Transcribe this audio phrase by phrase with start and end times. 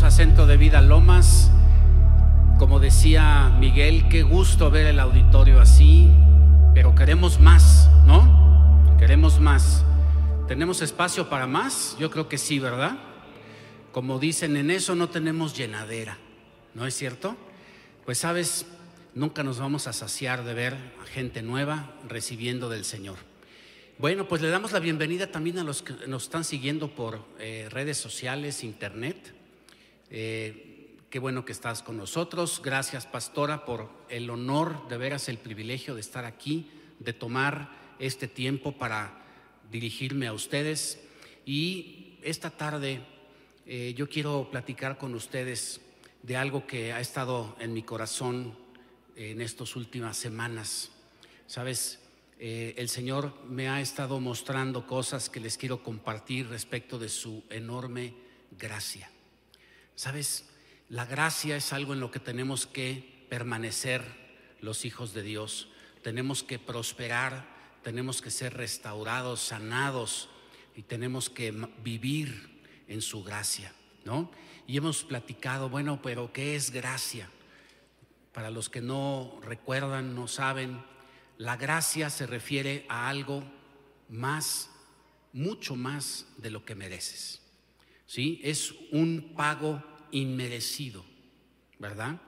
[0.00, 1.50] bienvenidos a Centro de Vida Lomas.
[2.58, 6.10] Como decía Miguel, qué gusto ver el auditorio así,
[6.74, 8.96] pero queremos más, ¿no?
[8.98, 9.84] Queremos más.
[10.48, 11.96] ¿Tenemos espacio para más?
[11.98, 12.98] Yo creo que sí, ¿verdad?
[13.92, 16.16] Como dicen, en eso no tenemos llenadera,
[16.74, 17.36] ¿no es cierto?
[18.06, 18.66] Pues sabes,
[19.14, 23.16] nunca nos vamos a saciar de ver a gente nueva recibiendo del Señor.
[23.98, 27.68] Bueno, pues le damos la bienvenida también a los que nos están siguiendo por eh,
[27.70, 29.39] redes sociales, internet.
[30.10, 32.60] Eh, qué bueno que estás con nosotros.
[32.64, 36.68] Gracias, pastora, por el honor de veras el privilegio de estar aquí,
[36.98, 39.22] de tomar este tiempo para
[39.70, 41.00] dirigirme a ustedes.
[41.46, 43.00] Y esta tarde
[43.66, 45.80] eh, yo quiero platicar con ustedes
[46.22, 48.58] de algo que ha estado en mi corazón
[49.16, 50.90] en estas últimas semanas.
[51.46, 52.00] Sabes,
[52.38, 57.44] eh, el Señor me ha estado mostrando cosas que les quiero compartir respecto de su
[57.50, 58.14] enorme
[58.58, 59.10] gracia.
[60.00, 60.46] Sabes,
[60.88, 64.02] la gracia es algo en lo que tenemos que permanecer
[64.62, 65.68] los hijos de Dios.
[66.02, 67.46] Tenemos que prosperar,
[67.82, 70.30] tenemos que ser restaurados, sanados
[70.74, 71.52] y tenemos que
[71.84, 73.74] vivir en su gracia,
[74.06, 74.30] ¿no?
[74.66, 77.28] Y hemos platicado, bueno, pero ¿qué es gracia?
[78.32, 80.82] Para los que no recuerdan, no saben,
[81.36, 83.44] la gracia se refiere a algo
[84.08, 84.70] más,
[85.34, 87.42] mucho más de lo que mereces.
[88.10, 88.40] ¿Sí?
[88.42, 89.80] Es un pago
[90.10, 91.04] inmerecido,
[91.78, 92.20] ¿verdad?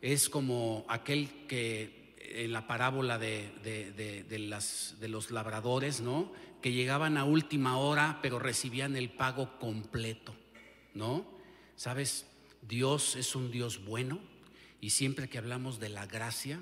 [0.00, 6.32] Es como aquel que en la parábola de, las, de los labradores, ¿no?
[6.60, 10.34] Que llegaban a última hora, pero recibían el pago completo,
[10.94, 11.24] ¿no?
[11.76, 12.26] ¿Sabes?
[12.62, 14.18] Dios es un Dios bueno
[14.80, 16.58] y siempre que hablamos de la gracia,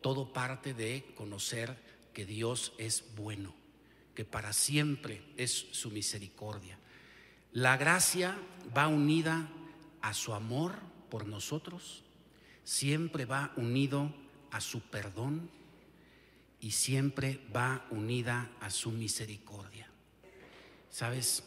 [0.00, 1.76] todo parte de conocer
[2.12, 3.54] que Dios es bueno,
[4.16, 6.81] que para siempre es su misericordia.
[7.52, 8.36] La gracia
[8.76, 9.48] va unida
[10.00, 10.74] a su amor
[11.10, 12.02] por nosotros,
[12.64, 14.14] siempre va unido
[14.50, 15.50] a su perdón
[16.60, 19.88] y siempre va unida a su misericordia.
[20.90, 21.44] ¿Sabes?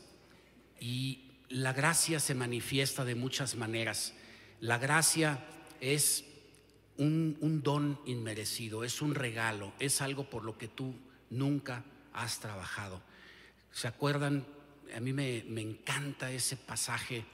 [0.79, 4.13] Y la gracia se manifiesta de muchas maneras.
[4.59, 5.43] La gracia
[5.79, 6.25] es
[6.97, 10.95] un, don inmerecido, es un regalo, es algo por lo que tú
[11.29, 11.83] nunca
[12.13, 13.01] has trabajado.
[13.71, 14.45] ¿Se acuerdan?
[14.93, 17.25] A mí me, me, encanta ese pasaje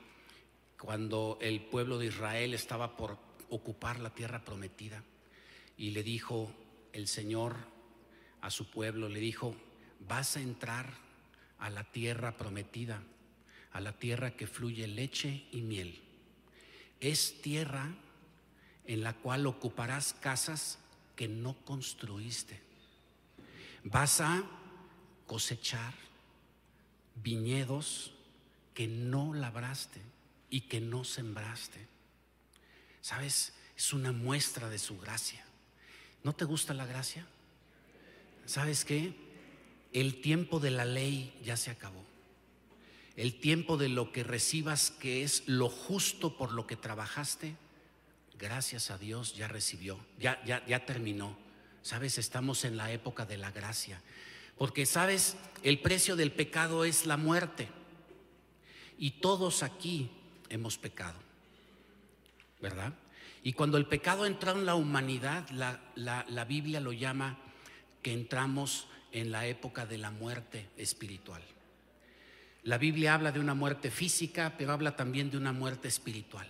[0.79, 3.17] cuando el pueblo de Israel estaba por
[3.49, 5.03] ocupar la tierra prometida
[5.77, 6.51] y le dijo
[6.93, 7.55] el Señor
[8.41, 9.55] a su pueblo, le dijo,
[10.07, 10.93] vas a entrar
[11.59, 13.03] a la tierra prometida,
[13.71, 16.01] a la tierra que fluye leche y miel.
[16.99, 17.87] Es tierra
[18.85, 20.79] en la cual ocuparás casas
[21.15, 22.59] que no construiste.
[23.83, 24.43] Vas a
[25.27, 25.93] cosechar
[27.15, 28.13] viñedos
[28.73, 30.01] que no labraste
[30.49, 31.87] y que no sembraste.
[33.01, 33.53] ¿Sabes?
[33.75, 35.43] Es una muestra de su gracia.
[36.23, 37.25] ¿No te gusta la gracia?
[38.45, 39.13] ¿Sabes qué?
[39.93, 42.05] El tiempo de la ley ya se acabó.
[43.15, 47.55] El tiempo de lo que recibas que es lo justo por lo que trabajaste
[48.41, 51.37] gracias a Dios, ya recibió, ya, ya, ya terminó.
[51.83, 54.01] Sabes, estamos en la época de la gracia.
[54.61, 57.67] Porque, sabes, el precio del pecado es la muerte.
[58.99, 60.11] Y todos aquí
[60.49, 61.17] hemos pecado.
[62.61, 62.93] ¿Verdad?
[63.41, 67.39] Y cuando el pecado entró en la humanidad, la, la, la Biblia lo llama
[68.03, 71.41] que entramos en la época de la muerte espiritual.
[72.61, 76.47] La Biblia habla de una muerte física, pero habla también de una muerte espiritual.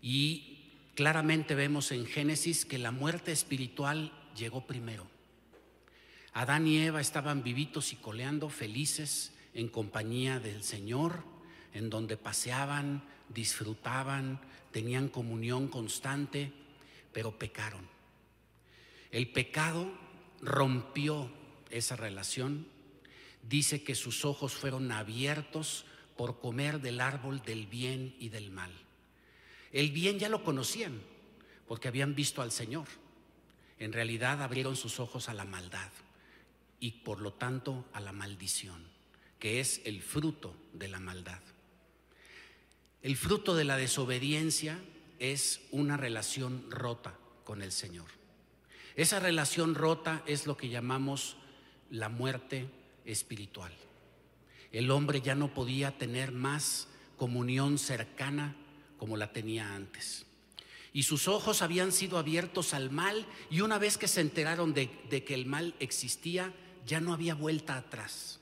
[0.00, 0.54] Y
[0.94, 5.04] Claramente vemos en Génesis que la muerte espiritual llegó primero.
[6.34, 11.22] Adán y Eva estaban vivitos y coleando, felices en compañía del Señor,
[11.72, 14.40] en donde paseaban, disfrutaban,
[14.72, 16.52] tenían comunión constante,
[17.12, 17.88] pero pecaron.
[19.12, 19.88] El pecado
[20.42, 21.30] rompió
[21.70, 22.66] esa relación.
[23.48, 25.84] Dice que sus ojos fueron abiertos
[26.16, 28.72] por comer del árbol del bien y del mal.
[29.70, 31.00] El bien ya lo conocían
[31.68, 32.88] porque habían visto al Señor.
[33.78, 35.90] En realidad abrieron sus ojos a la maldad
[36.84, 38.84] y por lo tanto a la maldición,
[39.38, 41.40] que es el fruto de la maldad.
[43.00, 44.78] El fruto de la desobediencia
[45.18, 48.04] es una relación rota con el Señor.
[48.96, 51.38] Esa relación rota es lo que llamamos
[51.88, 52.68] la muerte
[53.06, 53.72] espiritual.
[54.70, 58.56] El hombre ya no podía tener más comunión cercana
[58.98, 60.26] como la tenía antes.
[60.92, 64.90] Y sus ojos habían sido abiertos al mal y una vez que se enteraron de,
[65.24, 66.52] que el mal existía,
[66.86, 68.40] ya no había vuelta atrás.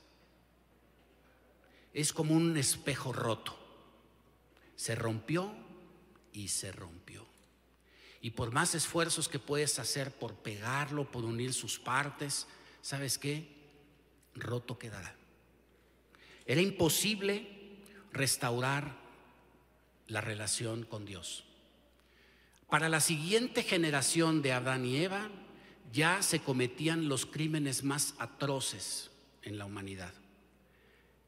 [1.93, 3.57] Es como un espejo roto.
[4.75, 5.53] Se rompió
[6.31, 7.25] y se rompió.
[8.21, 12.47] Y por más esfuerzos que puedes hacer por pegarlo, por unir sus partes,
[12.81, 13.47] ¿sabes qué?
[14.33, 15.15] Roto quedará.
[16.45, 17.47] Era imposible
[18.11, 18.95] restaurar
[20.07, 21.43] la relación con Dios.
[22.69, 25.29] Para la siguiente generación de Adán y Eva
[25.93, 29.11] ya se cometían los crímenes más atroces
[29.43, 30.11] en la humanidad,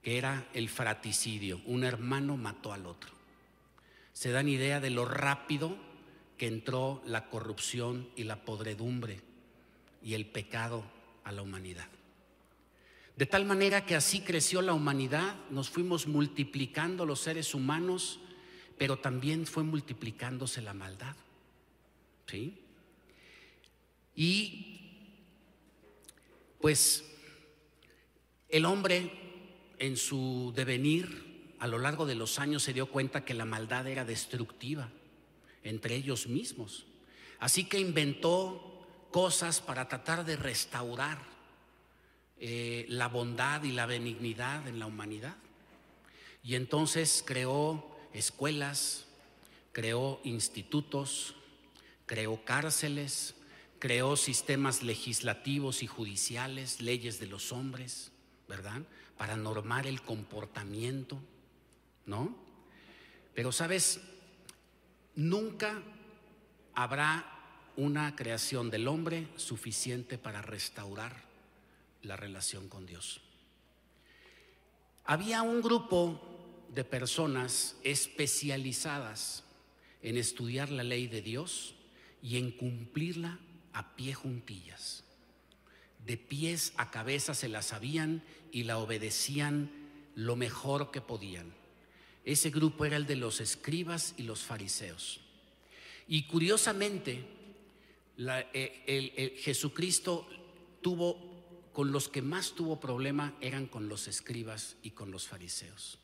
[0.01, 1.61] que era el fraticidio.
[1.67, 3.11] Un hermano mató al otro.
[4.11, 5.77] Se dan idea de lo rápido
[6.37, 9.21] que entró la corrupción y la podredumbre
[10.01, 10.83] y el pecado
[11.23, 11.87] a la humanidad.
[13.17, 18.19] De tal manera que así creció la humanidad, nos fuimos multiplicando los seres humanos,
[18.79, 21.15] pero también fue multiplicándose la maldad.
[22.25, 22.64] ¿Sí?
[24.15, 24.75] Y
[26.59, 27.03] pues
[28.49, 29.11] el hombre
[29.79, 33.87] en su devenir a lo largo de los años se dio cuenta que la maldad
[33.87, 34.89] era destructiva
[35.63, 36.85] entre ellos mismos.
[37.39, 41.19] Así que inventó cosas para tratar de restaurar
[42.37, 45.35] eh, la bondad y la benignidad en la humanidad.
[46.43, 49.05] Y entonces creó escuelas,
[49.71, 51.35] creó institutos,
[52.05, 53.35] creó cárceles,
[53.79, 58.11] creó sistemas legislativos y judiciales, leyes de los hombres,
[58.47, 58.81] ¿verdad?
[59.17, 61.19] Para normar el comportamiento,
[62.05, 62.35] ¿no?
[63.33, 63.99] Pero sabes,
[65.15, 65.81] nunca
[66.73, 67.31] habrá
[67.75, 71.23] una creación del hombre suficiente para restaurar
[72.01, 73.21] la relación con Dios.
[75.03, 76.21] Había un grupo
[76.73, 79.43] de personas especializadas
[80.01, 81.75] en estudiar la ley de Dios
[82.21, 83.39] y en cumplirla
[83.75, 85.03] a pie juntillas.
[86.05, 89.69] De pies a cabeza se la sabían y la obedecían
[90.15, 91.53] lo mejor que podían.
[92.23, 95.19] Ese grupo era el de los escribas y los fariseos.
[96.07, 97.25] Y curiosamente,
[98.17, 100.27] eh, Jesucristo
[100.81, 105.99] tuvo, con los que más tuvo problema eran con los escribas y con los fariseos,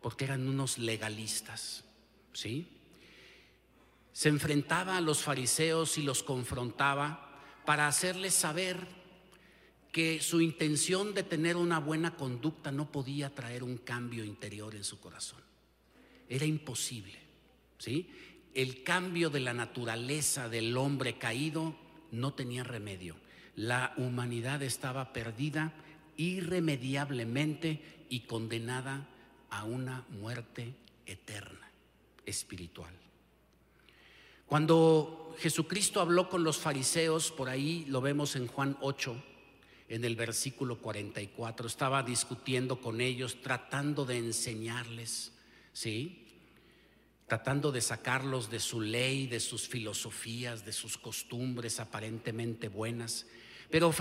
[0.00, 1.84] porque eran unos legalistas,
[2.32, 2.79] ¿sí?
[4.12, 7.30] Se enfrentaba a los fariseos y los confrontaba
[7.64, 9.00] para hacerles saber
[9.92, 14.84] que su intención de tener una buena conducta no podía traer un cambio interior en
[14.84, 15.40] su corazón.
[16.28, 17.18] Era imposible.
[17.78, 18.08] ¿sí?
[18.54, 21.76] El cambio de la naturaleza del hombre caído
[22.12, 23.16] no tenía remedio.
[23.56, 25.72] La humanidad estaba perdida
[26.16, 29.08] irremediablemente y condenada
[29.50, 30.74] a una muerte
[31.06, 31.70] eterna,
[32.26, 32.92] espiritual.
[34.50, 39.14] Cuando Jesucristo habló con los fariseos, por ahí lo vemos en Juan 8,
[39.88, 45.30] en el versículo 44, estaba discutiendo con ellos, tratando de enseñarles,
[45.72, 46.26] ¿sí?
[47.28, 53.26] Tratando de sacarlos de su ley, de sus filosofías, de sus costumbres aparentemente buenas.
[53.70, 53.92] Pero,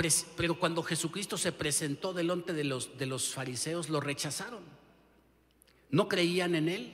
[0.57, 2.63] cuando Jesucristo se presentó delante de
[3.05, 4.63] los fariseos, lo rechazaron.
[5.91, 6.91] No creían en él,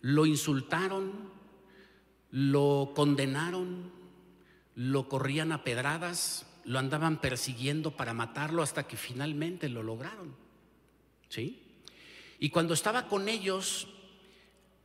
[0.00, 1.29] lo insultaron,
[2.30, 3.90] lo condenaron,
[4.74, 10.34] lo corrían a pedradas, lo andaban persiguiendo para matarlo hasta que finalmente lo lograron.
[11.28, 11.62] ¿Sí?
[12.38, 13.88] Y cuando estaba con ellos,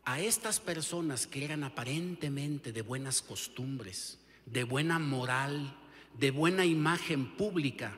[0.03, 5.75] a estas personas que eran aparentemente de buenas costumbres, de buena moral,
[6.17, 7.97] de buena imagen pública,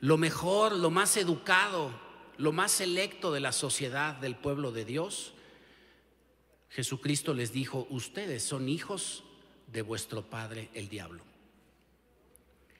[0.00, 1.90] lo mejor, lo más educado,
[2.36, 5.33] lo más selecto de la sociedad del pueblo de Dios,
[6.74, 9.22] Jesucristo les dijo, ustedes son hijos
[9.72, 11.22] de vuestro padre el diablo.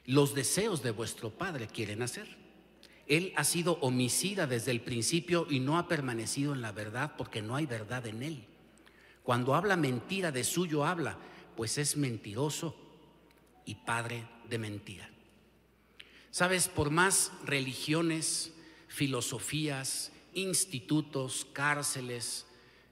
[0.05, 2.27] Los deseos de vuestro padre quieren hacer.
[3.07, 7.41] Él ha sido homicida desde el principio y no ha permanecido en la verdad porque
[7.41, 8.45] no hay verdad en él.
[9.23, 11.17] Cuando habla mentira, de suyo habla,
[11.57, 12.75] pues es mentiroso
[13.65, 15.09] y padre de mentira.
[16.33, 18.53] Sabes, por más religiones,
[18.89, 22.47] filosofías, institutos, cárceles,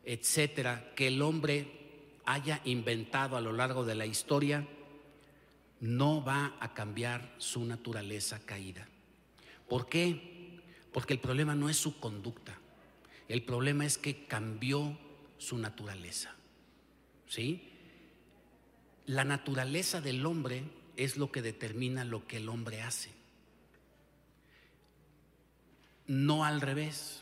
[0.05, 1.83] etcétera, que el hombre
[2.25, 4.67] haya inventado a lo largo de la historia,
[5.81, 8.87] no va a cambiar su naturaleza caída.
[9.69, 10.61] ¿Por qué?
[10.93, 12.57] Porque el problema no es su conducta,
[13.29, 14.97] el problema es que cambió
[15.39, 16.35] su naturaleza.
[17.27, 17.71] ¿Sí?
[19.07, 20.65] La naturaleza del hombre
[20.97, 23.11] es lo que determina lo que el hombre hace.
[26.07, 27.22] No al revés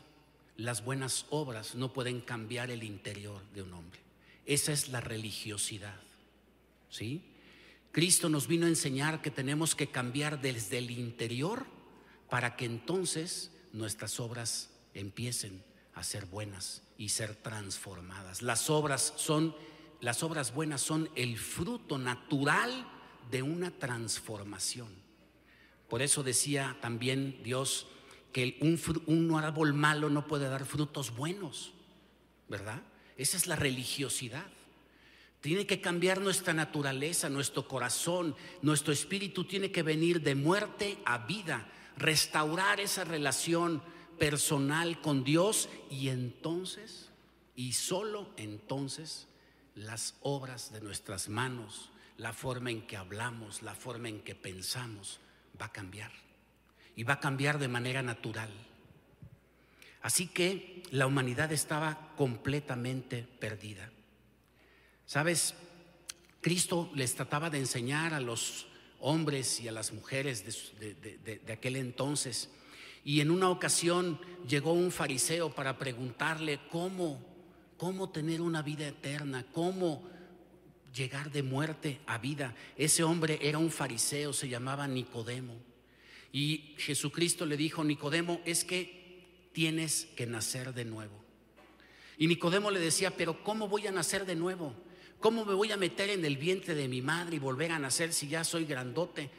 [0.63, 3.99] las buenas obras no pueden cambiar el interior de un hombre.
[4.45, 5.99] Esa es la religiosidad.
[6.89, 7.23] ¿Sí?
[7.91, 11.65] Cristo nos vino a enseñar que tenemos que cambiar desde el interior
[12.29, 15.63] para que entonces nuestras obras empiecen
[15.93, 18.41] a ser buenas y ser transformadas.
[18.41, 19.55] Las obras son
[20.01, 22.87] las obras buenas son el fruto natural
[23.29, 24.89] de una transformación.
[25.87, 27.85] Por eso decía también Dios
[28.31, 31.73] que un, un árbol malo no puede dar frutos buenos,
[32.47, 32.81] ¿verdad?
[33.17, 34.45] Esa es la religiosidad.
[35.41, 41.19] Tiene que cambiar nuestra naturaleza, nuestro corazón, nuestro espíritu tiene que venir de muerte a
[41.19, 43.81] vida, restaurar esa relación
[44.19, 47.09] personal con Dios y entonces,
[47.55, 49.27] y solo entonces,
[49.73, 55.19] las obras de nuestras manos, la forma en que hablamos, la forma en que pensamos,
[55.59, 56.11] va a cambiar.
[56.95, 58.49] Y va a cambiar de manera natural.
[60.01, 63.91] Así que la humanidad estaba completamente perdida.
[65.05, 65.53] Sabes,
[66.41, 68.67] Cristo les trataba de enseñar a los
[68.99, 70.43] hombres y a las mujeres
[70.79, 72.49] de, aquel entonces.
[73.03, 77.19] Y en una ocasión llegó un fariseo para preguntarle cómo,
[77.77, 80.07] cómo tener una vida eterna, cómo
[80.93, 82.55] llegar de muerte a vida.
[82.75, 85.70] Ese hombre era un fariseo, se llamaba Nicodemo.
[86.31, 91.21] Y Jesucristo le dijo, Nicodemo, es que tienes que nacer de nuevo.
[92.17, 94.75] Y Nicodemo le decía, pero ¿cómo voy a nacer de nuevo?
[95.19, 98.13] ¿Cómo me voy a meter en el vientre de mi madre y volver a nacer
[98.13, 99.29] si ya soy grandote?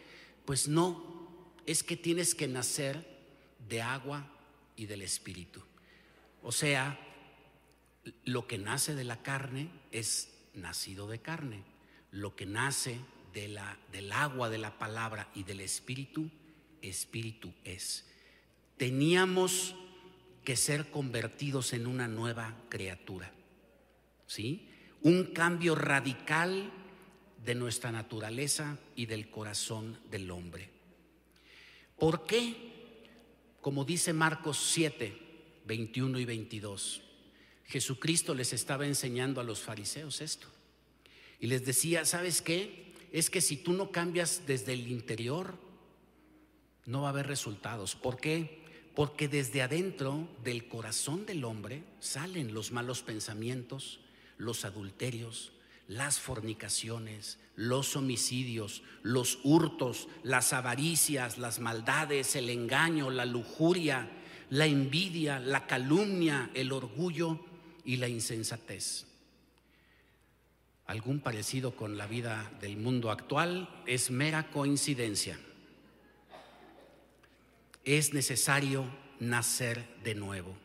[0.45, 3.07] Pues no, es que tienes que nacer
[3.69, 4.31] de agua
[4.77, 5.63] y del espíritu.
[6.43, 6.99] O sea,
[8.25, 11.65] lo que nace de la carne es nacido de carne.
[12.11, 12.99] Lo que nace
[13.33, 16.31] del agua, de la palabra y del espíritu,
[16.83, 18.05] espíritu es.
[18.77, 19.75] Teníamos
[20.45, 23.33] que ser convertidos en una nueva criatura.
[24.27, 24.69] ¿Sí?
[25.03, 26.71] un cambio radical
[27.45, 30.71] de nuestra naturaleza y del corazón del hombre.
[31.99, 32.55] ¿Por qué?
[33.61, 35.17] Como dice Marcos 7,
[35.67, 37.03] 21 y 22,
[37.67, 40.47] Jesucristo les estaba enseñando a los fariseos esto.
[41.41, 42.93] Y les decía, ¿sabes qué?
[43.13, 45.59] Es que si tú no cambias desde el interior,
[46.87, 47.95] no va a haber resultados.
[47.95, 48.63] ¿Por qué?
[48.95, 54.01] Porque desde adentro del corazón del hombre salen los malos pensamientos,
[54.37, 55.53] los adulterios,
[55.89, 64.11] las fornicaciones, los homicidios, los hurtos, las avaricias, las maldades, el engaño, la lujuria,
[64.51, 67.41] la envidia, la calumnia, el orgullo
[67.85, 69.07] y la insensatez.
[70.87, 75.39] Algún parecido con la vida del mundo actual es mera coincidencia.
[77.85, 78.85] Es necesario
[79.19, 80.57] nacer de nuevo.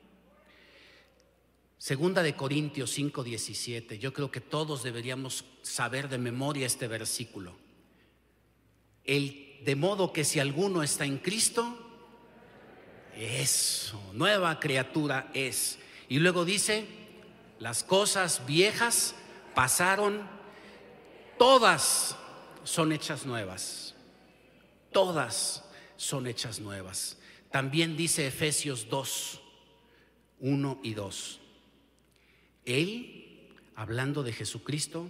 [1.77, 3.97] Segunda de Corintios 5:17.
[3.99, 7.55] Yo creo que todos deberíamos saber de memoria este versículo.
[9.03, 11.77] El, de modo que si alguno está en Cristo,
[13.15, 15.79] eso, nueva criatura es.
[16.09, 16.85] Y luego dice,
[17.59, 19.15] las cosas viejas
[19.55, 20.27] pasaron,
[21.37, 22.15] todas
[22.63, 23.95] son hechas nuevas.
[24.91, 25.63] Todas
[25.97, 27.17] son hechas nuevas.
[27.51, 29.41] También dice Efesios 2,
[30.39, 31.39] 1 y 2.
[32.65, 35.09] Él, hablando de Jesucristo,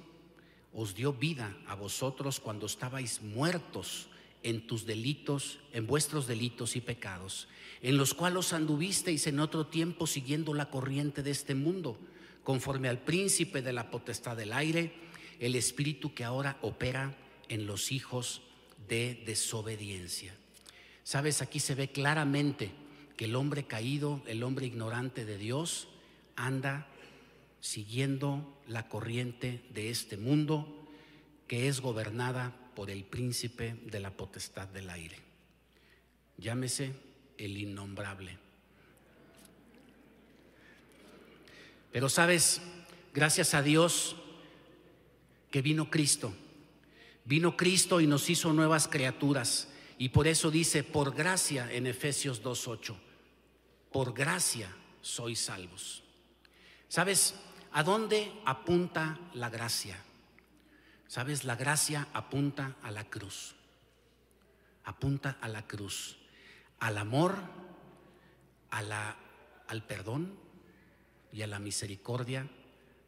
[0.73, 4.07] os dio vida a vosotros cuando estabais muertos
[4.43, 7.47] en tus delitos, en vuestros delitos y pecados,
[7.81, 11.97] en los cuales anduvisteis en otro tiempo siguiendo la corriente de este mundo,
[12.43, 14.93] conforme al príncipe de la potestad del aire,
[15.39, 17.15] el espíritu que ahora opera
[17.49, 18.41] en los hijos
[18.87, 20.35] de desobediencia.
[21.07, 22.69] Sabes, aquí se ve claramente
[23.15, 25.87] que el hombre caído, el hombre ignorante de Dios,
[26.35, 26.85] anda
[27.61, 30.85] siguiendo la corriente de este mundo
[31.47, 35.15] que es gobernada por el príncipe de la potestad del aire.
[36.39, 36.91] Llámese
[37.37, 38.37] el innombrable.
[41.93, 42.61] Pero sabes,
[43.13, 44.17] gracias a Dios
[45.51, 46.33] que vino Cristo.
[47.23, 49.69] Vino Cristo y nos hizo nuevas criaturas.
[49.97, 52.95] Y por eso dice, por gracia en Efesios 2.8,
[53.91, 54.69] por gracia
[55.01, 56.03] sois salvos.
[56.87, 57.35] ¿Sabes?
[57.71, 59.97] ¿A dónde apunta la gracia?
[61.07, 61.45] ¿Sabes?
[61.45, 63.55] La gracia apunta a la cruz.
[64.83, 66.17] Apunta a la cruz.
[66.79, 67.35] Al amor,
[68.69, 69.17] a la,
[69.67, 70.37] al perdón
[71.31, 72.47] y a la misericordia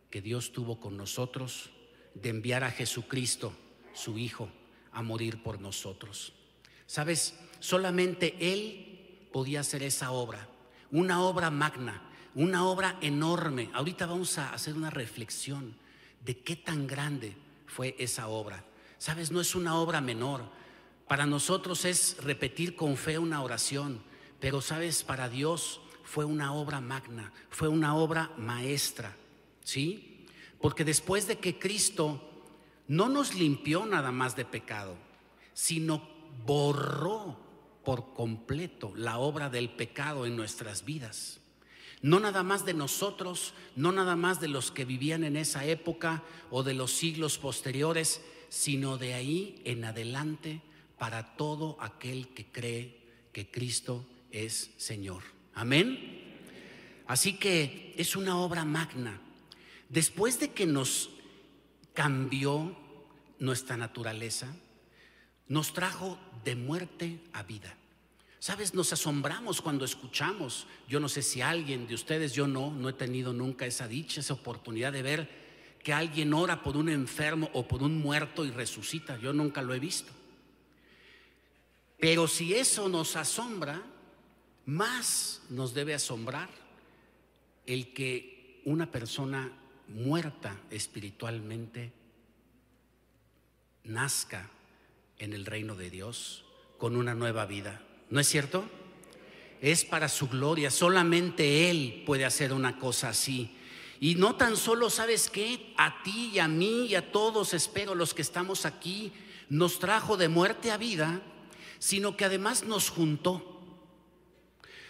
[0.09, 1.69] que Dios tuvo con nosotros
[2.15, 3.53] de enviar a Jesucristo,
[3.93, 4.49] su Hijo,
[4.91, 6.33] a morir por nosotros.
[6.89, 7.35] ¿Sabes?
[7.59, 10.49] Solamente Él podía hacer esa obra,
[10.89, 12.01] una obra magna,
[12.33, 13.69] una obra enorme.
[13.73, 15.75] Ahorita vamos a hacer una reflexión
[16.25, 18.65] de qué tan grande fue esa obra.
[18.97, 20.41] Sabes, no es una obra menor.
[21.07, 24.01] Para nosotros es repetir con fe una oración,
[24.39, 29.15] pero sabes, para Dios fue una obra magna, fue una obra maestra,
[29.63, 30.25] ¿sí?
[30.59, 32.19] Porque después de que Cristo
[32.87, 34.95] no nos limpió nada más de pecado,
[35.53, 37.37] sino borró
[37.83, 41.39] por completo la obra del pecado en nuestras vidas.
[42.01, 46.23] No nada más de nosotros, no nada más de los que vivían en esa época
[46.49, 50.61] o de los siglos posteriores, sino de ahí en adelante
[50.97, 52.99] para todo aquel que cree
[53.33, 55.23] que Cristo es Señor.
[55.53, 56.19] Amén.
[57.07, 59.19] Así que es una obra magna.
[59.89, 61.09] Después de que nos
[61.93, 62.77] cambió
[63.39, 64.55] nuestra naturaleza,
[65.49, 67.75] nos trajo de muerte a vida.
[68.39, 70.65] Sabes, nos asombramos cuando escuchamos.
[70.87, 74.21] Yo no sé si alguien de ustedes, yo no, no he tenido nunca esa dicha,
[74.21, 75.29] esa oportunidad de ver
[75.83, 79.17] que alguien ora por un enfermo o por un muerto y resucita.
[79.17, 80.13] Yo nunca lo he visto.
[81.99, 83.83] Pero si eso nos asombra,
[84.65, 86.49] más nos debe asombrar
[87.65, 89.51] el que una persona
[89.87, 91.91] muerta espiritualmente
[93.83, 94.49] nazca
[95.19, 96.45] en el reino de Dios
[96.77, 97.81] con una nueva vida.
[98.09, 98.63] ¿No es cierto?
[99.61, 100.71] Es para su gloria.
[100.71, 103.55] Solamente Él puede hacer una cosa así.
[103.99, 105.73] Y no tan solo, ¿sabes qué?
[105.77, 109.11] A ti y a mí y a todos, espero, los que estamos aquí,
[109.49, 111.21] nos trajo de muerte a vida,
[111.79, 113.61] sino que además nos juntó.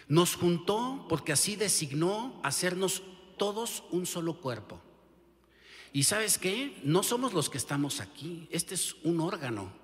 [0.06, 3.02] Nos juntó porque así designó hacernos
[3.36, 4.80] todos un solo cuerpo.
[5.92, 6.80] Y sabes qué?
[6.84, 8.46] No somos los que estamos aquí.
[8.50, 9.79] Este es un órgano.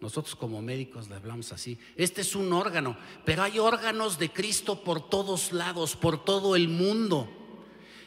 [0.00, 1.78] Nosotros como médicos le hablamos así.
[1.96, 6.68] Este es un órgano, pero hay órganos de Cristo por todos lados, por todo el
[6.68, 7.28] mundo.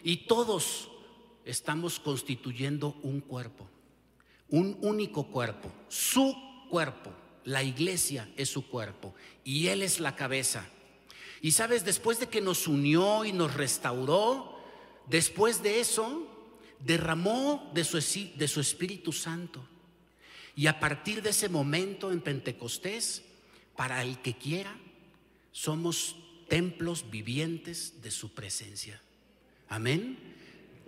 [0.04, 0.90] Y todos
[1.46, 3.68] estamos constituyendo un cuerpo,
[4.50, 6.36] un único cuerpo, su
[6.70, 7.12] cuerpo.
[7.46, 10.66] La iglesia es su cuerpo y Él es la cabeza.
[11.42, 14.58] Y sabes, después de que nos unió y nos restauró,
[15.08, 16.26] después de eso,
[16.80, 19.62] derramó de su, de su Espíritu Santo.
[20.56, 23.24] Y a partir de ese momento en Pentecostés,
[23.76, 24.76] para el que quiera,
[25.52, 26.16] somos
[26.48, 29.02] templos vivientes de su presencia.
[29.70, 30.18] Amén.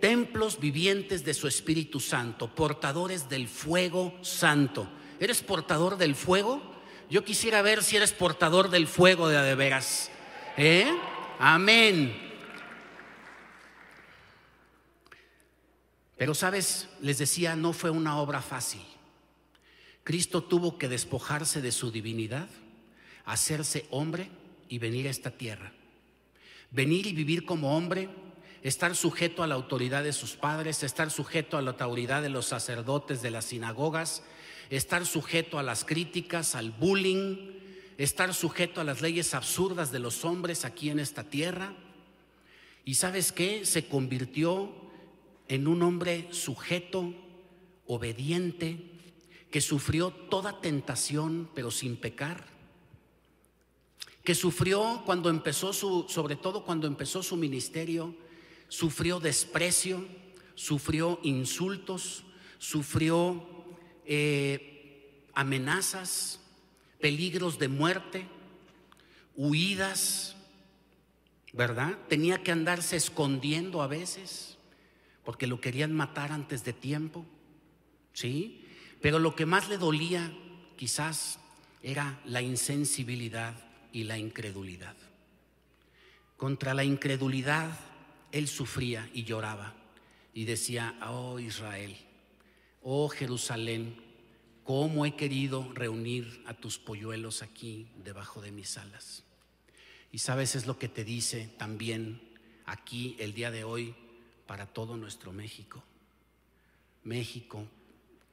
[0.00, 4.88] Templos vivientes de su Espíritu Santo, portadores del fuego santo.
[5.18, 6.62] ¿Eres portador del fuego?
[7.10, 10.10] Yo quisiera ver si eres portador del fuego de de veras.
[10.56, 10.86] ¿Eh?
[11.38, 12.26] Amén.
[16.16, 18.82] Pero sabes, les decía, no fue una obra fácil.
[20.06, 22.48] Cristo tuvo que despojarse de su divinidad,
[23.24, 24.30] hacerse hombre
[24.68, 25.72] y venir a esta tierra.
[26.70, 28.08] Venir y vivir como hombre,
[28.62, 32.46] estar sujeto a la autoridad de sus padres, estar sujeto a la autoridad de los
[32.46, 34.22] sacerdotes de las sinagogas,
[34.70, 37.58] estar sujeto a las críticas, al bullying,
[37.98, 41.74] estar sujeto a las leyes absurdas de los hombres aquí en esta tierra.
[42.84, 43.66] Y sabes qué?
[43.66, 44.72] Se convirtió
[45.48, 47.12] en un hombre sujeto,
[47.88, 48.95] obediente,
[49.56, 52.44] que sufrió toda tentación pero sin pecar,
[54.22, 58.14] que sufrió cuando empezó su, sobre todo cuando empezó su ministerio,
[58.68, 60.06] sufrió desprecio,
[60.54, 62.24] sufrió insultos,
[62.58, 63.48] sufrió
[64.04, 66.38] eh, amenazas,
[67.00, 68.28] peligros de muerte,
[69.36, 70.36] huidas,
[71.54, 71.96] ¿verdad?
[72.10, 74.58] Tenía que andarse escondiendo a veces
[75.24, 77.24] porque lo querían matar antes de tiempo,
[78.12, 78.65] ¿sí?
[79.06, 80.32] Pero lo que más le dolía
[80.76, 81.38] quizás
[81.80, 83.54] era la insensibilidad
[83.92, 84.96] y la incredulidad.
[86.36, 87.70] Contra la incredulidad
[88.32, 89.74] él sufría y lloraba
[90.34, 91.96] y decía, oh Israel,
[92.82, 93.94] oh Jerusalén,
[94.64, 99.22] cómo he querido reunir a tus polluelos aquí debajo de mis alas.
[100.10, 102.20] Y sabes, es lo que te dice también
[102.64, 103.94] aquí el día de hoy
[104.48, 105.80] para todo nuestro México.
[107.04, 107.68] México,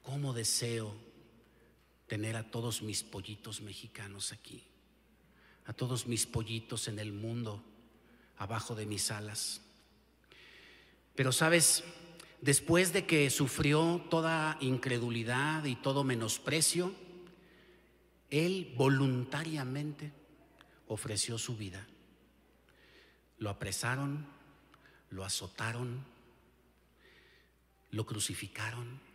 [0.04, 0.94] ¿Cómo deseo
[2.08, 4.62] tener a todos mis pollitos mexicanos aquí?
[5.66, 7.63] A todos mis pollitos en el mundo,
[8.38, 9.62] abajo de mis alas.
[11.16, 11.86] Pero sabes,
[12.42, 16.94] después de que sufrió toda incredulidad y todo menosprecio,
[18.30, 20.12] él voluntariamente
[20.88, 21.88] ofreció su vida.
[23.38, 24.28] Lo apresaron,
[25.12, 26.04] lo azotaron,
[27.92, 29.12] lo crucificaron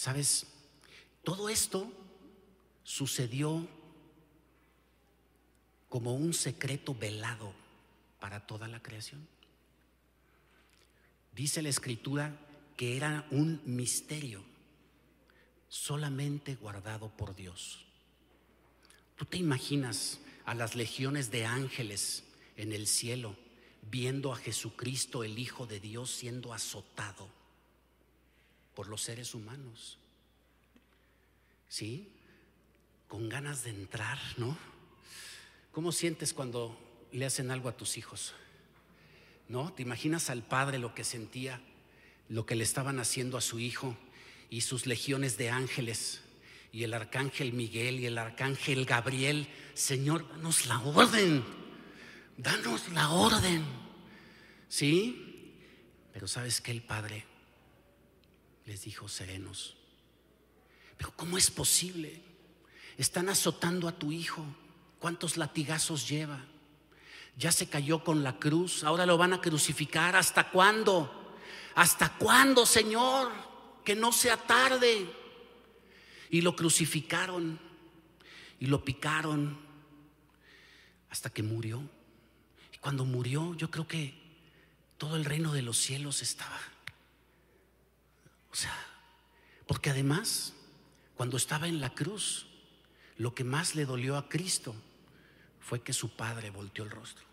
[0.00, 0.46] ¿Sabes?
[1.22, 1.92] Todo esto
[2.84, 3.68] sucedió
[5.90, 7.52] como un secreto velado
[8.18, 9.28] para toda la creación.
[11.34, 12.34] Dice la escritura
[12.78, 14.42] que era un misterio
[15.68, 17.84] solamente guardado por Dios.
[19.16, 22.24] ¿Tú te imaginas a las legiones de ángeles
[22.56, 23.36] en el cielo,
[23.82, 27.39] viendo a Jesucristo, el Hijo de Dios, siendo azotado
[28.80, 29.98] por los seres humanos.
[31.68, 32.08] ¿Sí?
[33.08, 34.56] Con ganas de entrar, ¿no?
[35.70, 36.80] ¿Cómo sientes cuando
[37.12, 38.32] le hacen algo a tus hijos?
[39.48, 39.70] ¿No?
[39.74, 41.60] ¿Te imaginas al padre lo que sentía,
[42.30, 43.98] lo que le estaban haciendo a su hijo
[44.48, 46.22] y sus legiones de ángeles
[46.72, 49.46] y el arcángel Miguel y el arcángel Gabriel?
[49.74, 51.44] Señor, danos la orden,
[52.38, 53.62] danos la orden.
[54.70, 55.52] ¿Sí?
[56.14, 57.26] Pero ¿sabes que El padre
[58.66, 59.76] les dijo serenos.
[60.96, 62.22] Pero ¿cómo es posible?
[62.98, 64.44] Están azotando a tu hijo.
[64.98, 66.44] ¿Cuántos latigazos lleva?
[67.36, 70.14] Ya se cayó con la cruz, ahora lo van a crucificar.
[70.14, 71.38] ¿Hasta cuándo?
[71.74, 73.32] ¿Hasta cuándo, Señor?
[73.84, 75.10] Que no sea tarde.
[76.28, 77.58] Y lo crucificaron
[78.58, 79.58] y lo picaron
[81.08, 81.82] hasta que murió.
[82.72, 84.14] Y cuando murió, yo creo que
[84.98, 86.60] todo el reino de los cielos estaba.
[88.52, 88.76] O sea,
[89.66, 90.54] porque además,
[91.16, 92.46] cuando estaba en la cruz,
[93.16, 94.74] lo que más le dolió a Cristo
[95.60, 97.24] fue que su padre volteó el rostro.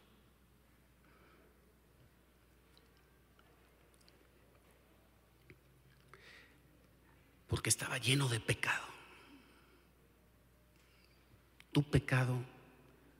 [7.48, 8.86] Porque estaba lleno de pecado.
[11.72, 12.38] Tu pecado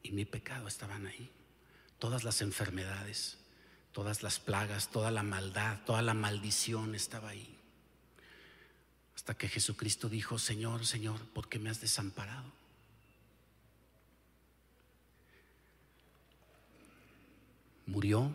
[0.04, 1.32] y mi pecado estaban ahí.
[1.98, 3.40] Todas las enfermedades,
[3.92, 7.57] todas las plagas, toda la maldad, toda la maldición estaba ahí.
[9.28, 12.50] Hasta que Jesucristo dijo, Señor, Señor, ¿por qué me has desamparado?
[17.88, 18.34] Murió.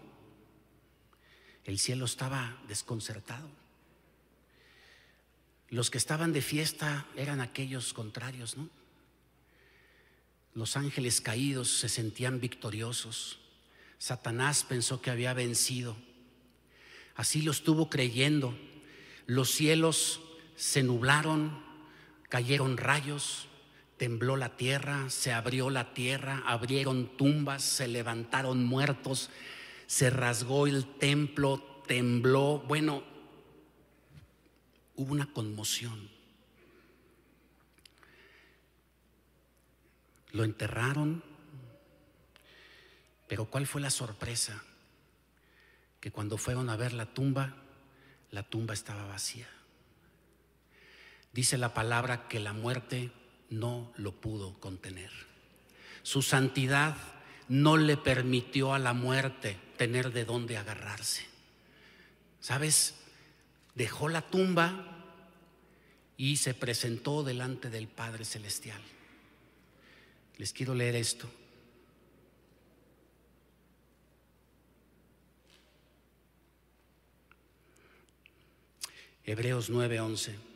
[1.64, 3.48] El cielo estaba desconcertado.
[5.70, 8.68] Los que estaban de fiesta eran aquellos contrarios, ¿no?
[10.52, 13.38] Los ángeles caídos se sentían victoriosos.
[13.98, 15.96] Satanás pensó que había vencido.
[17.14, 18.55] Así lo estuvo creyendo.
[19.24, 20.20] Los cielos
[20.62, 21.61] se nublaron,
[22.29, 23.48] cayeron rayos,
[23.96, 29.29] tembló la tierra, se abrió la tierra, abrieron tumbas, se levantaron muertos,
[29.88, 32.61] se rasgó el templo, tembló.
[32.61, 33.03] Bueno,
[34.94, 36.09] hubo una conmoción.
[40.31, 41.25] Lo enterraron,
[43.27, 44.62] pero ¿cuál fue la sorpresa?
[45.98, 47.57] Que cuando fueron a ver la tumba,
[48.31, 49.48] la tumba estaba vacía.
[51.33, 53.11] Dice la palabra que la muerte
[53.49, 55.11] no lo pudo contener.
[56.03, 56.97] Su santidad
[57.49, 61.25] no le permitió a la muerte tener de dónde agarrarse.
[62.40, 62.95] ¿Sabes?
[63.75, 64.87] Dejó la tumba
[66.16, 68.81] y se presentó delante del Padre Celestial.
[70.37, 71.31] Les quiero leer esto.
[79.25, 80.52] Hebreos 9:11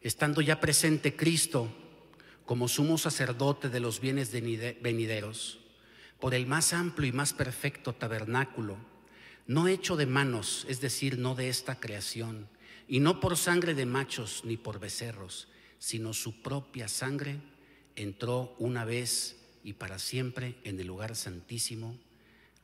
[0.00, 1.68] estando ya presente Cristo
[2.44, 5.60] como sumo sacerdote de los bienes venideros,
[6.18, 8.76] por el más amplio y más perfecto tabernáculo,
[9.46, 12.48] no hecho de manos, es decir, no de esta creación,
[12.88, 17.40] y no por sangre de machos ni por becerros, sino su propia sangre,
[17.94, 21.98] entró una vez y para siempre en el lugar santísimo,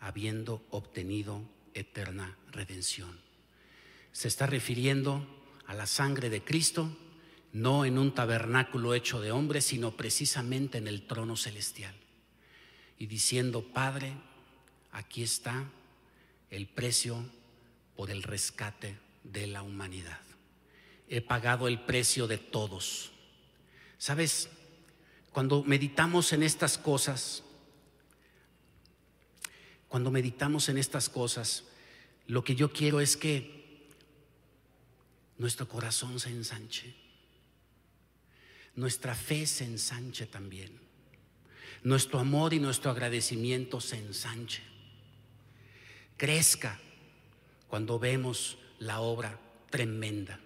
[0.01, 1.43] habiendo obtenido
[1.75, 3.21] eterna redención.
[4.13, 5.27] Se está refiriendo
[5.67, 6.97] a la sangre de Cristo
[7.57, 11.95] no en un tabernáculo hecho de hombres, sino precisamente en el trono celestial.
[12.99, 14.13] Y diciendo, Padre,
[14.93, 15.65] aquí está
[16.51, 17.25] el precio
[17.97, 20.21] por el rescate de la humanidad.
[21.09, 23.13] He pagado el precio de todos.
[23.97, 24.51] ¿Sabes?
[25.33, 27.43] Cuando meditamos en estas cosas,
[29.89, 31.65] cuando meditamos en estas cosas,
[32.27, 33.89] lo que yo quiero es que
[35.39, 37.06] nuestro corazón se ensanche
[38.77, 40.79] nuestra fe se ensanche también.
[41.83, 44.63] Nuestro amor y nuestro agradecimiento se ensanche.
[46.17, 46.79] Crezca
[47.69, 49.39] cuando vemos la obra
[49.71, 50.41] tremenda.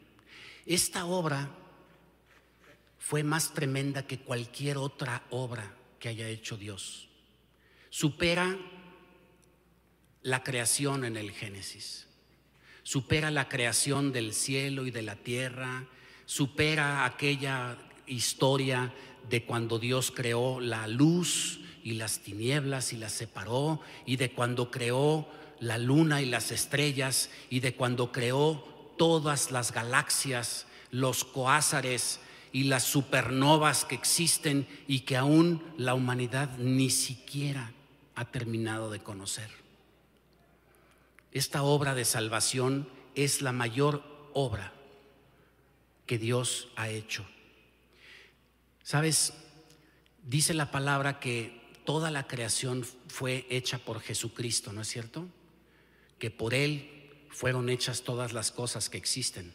[0.67, 1.51] Esta obra
[2.99, 7.09] fue más tremenda que cualquier otra obra que haya hecho Dios.
[7.91, 8.57] Supera
[10.23, 12.07] la creación en el Génesis.
[12.83, 15.87] Supera la creación del cielo y de la tierra.
[16.25, 17.79] Supera aquella
[18.11, 18.93] historia
[19.29, 24.71] de cuando Dios creó la luz y las tinieblas y las separó, y de cuando
[24.71, 25.27] creó
[25.61, 28.65] la luna y las estrellas, y de cuando creó
[28.99, 32.21] todas las galaxias, los coázares
[32.53, 37.73] y las supernovas que existen y que aún la humanidad ni siquiera
[38.15, 39.51] ha terminado de conocer.
[41.33, 44.03] Esta obra de salvación es la mayor
[44.35, 44.73] obra
[46.07, 47.25] que Dios ha hecho.
[48.83, 49.33] ¿Sabes?
[50.23, 55.27] Dice la palabra que toda la creación fue hecha por Jesucristo, ¿no es cierto?
[56.19, 59.55] Que por Él fueron hechas todas las cosas que existen.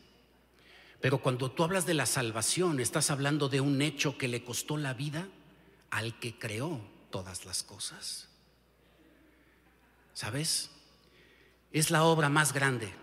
[1.01, 4.77] Pero cuando tú hablas de la salvación, estás hablando de un hecho que le costó
[4.77, 5.27] la vida
[5.91, 8.27] al que creó todas las cosas.
[10.13, 10.71] ¿Sabes?
[11.71, 12.93] Es la obra más grande.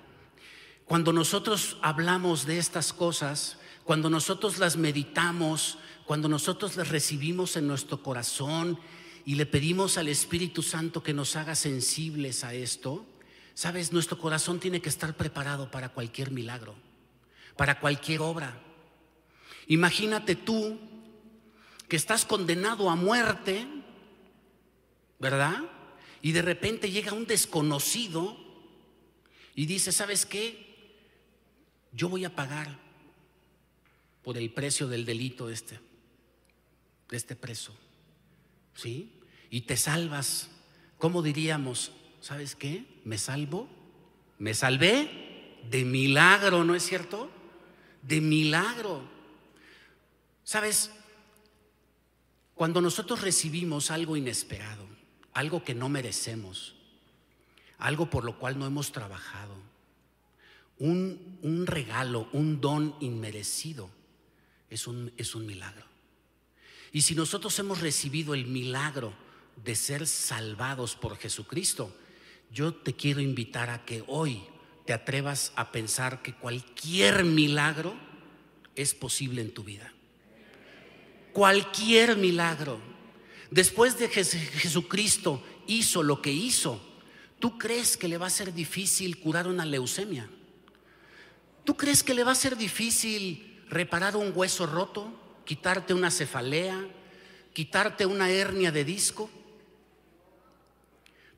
[0.85, 7.66] Cuando nosotros hablamos de estas cosas, cuando nosotros las meditamos, cuando nosotros las recibimos en
[7.66, 8.78] nuestro corazón
[9.24, 13.06] y le pedimos al Espíritu Santo que nos haga sensibles a esto,
[13.54, 16.74] sabes, nuestro corazón tiene que estar preparado para cualquier milagro,
[17.56, 18.60] para cualquier obra.
[19.68, 20.78] Imagínate tú
[21.88, 23.66] que estás condenado a muerte,
[25.20, 25.62] ¿verdad?
[26.20, 28.36] Y de repente llega un desconocido
[29.54, 30.96] y dice, ¿sabes qué?
[31.92, 32.78] Yo voy a pagar
[34.22, 35.78] por el precio del delito este,
[37.12, 37.72] de este preso.
[38.75, 39.20] ¿Sí?
[39.51, 40.48] Y te salvas.
[40.98, 41.92] ¿Cómo diríamos?
[42.20, 42.87] ¿Sabes qué?
[43.05, 43.68] Me salvo.
[44.38, 47.31] Me salvé de milagro, ¿no es cierto?
[48.01, 49.03] De milagro.
[50.42, 50.90] ¿Sabes?
[52.55, 54.87] Cuando nosotros recibimos algo inesperado,
[55.35, 56.75] algo que no merecemos,
[57.77, 59.55] algo por lo cual no hemos trabajado,
[60.79, 63.90] un, un regalo, un don inmerecido,
[64.70, 65.91] es un, es un milagro.
[66.92, 69.14] Y si nosotros hemos recibido el milagro
[69.64, 71.94] de ser salvados por Jesucristo,
[72.52, 74.42] yo te quiero invitar a que hoy
[74.85, 77.94] te atrevas a pensar que cualquier milagro
[78.74, 79.92] es posible en tu vida.
[81.33, 82.78] Cualquier milagro.
[83.50, 86.81] Después de que Jesucristo hizo lo que hizo,
[87.38, 90.28] ¿tú crees que le va a ser difícil curar una leucemia?
[91.64, 96.87] ¿Tú crees que le va a ser difícil reparar un hueso roto, quitarte una cefalea,
[97.52, 99.31] quitarte una hernia de disco?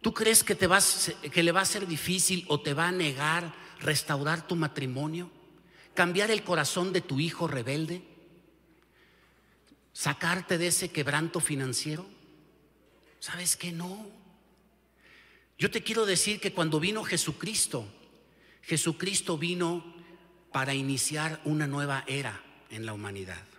[0.01, 4.47] ¿Tú crees que, te le va a ser difícil o te va a negar restaurar
[4.47, 5.31] tu matrimonio?
[5.95, 8.03] ¿Cambiar el corazón de tu hijo rebelde?
[9.95, 12.05] ¿Sacarte de ese quebranto financiero?
[13.19, 14.07] ¿Sabes que no?
[15.57, 17.87] Yo te quiero decir que cuando vino Jesucristo,
[18.61, 19.95] Jesucristo vino
[20.53, 23.54] para iniciar una nueva era en la humanidad.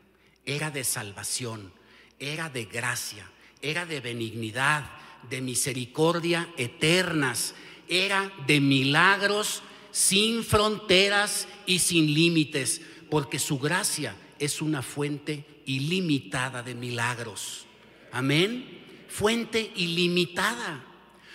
[0.45, 1.71] Era de salvación,
[2.19, 3.29] era de gracia,
[3.61, 4.89] era de benignidad,
[5.29, 7.55] de misericordia eternas,
[7.87, 16.61] era de milagros sin fronteras y sin límites, porque su gracia es una fuente ilimitada
[16.63, 17.65] de milagros.
[18.11, 18.83] Amén.
[19.07, 20.83] Fuente ilimitada.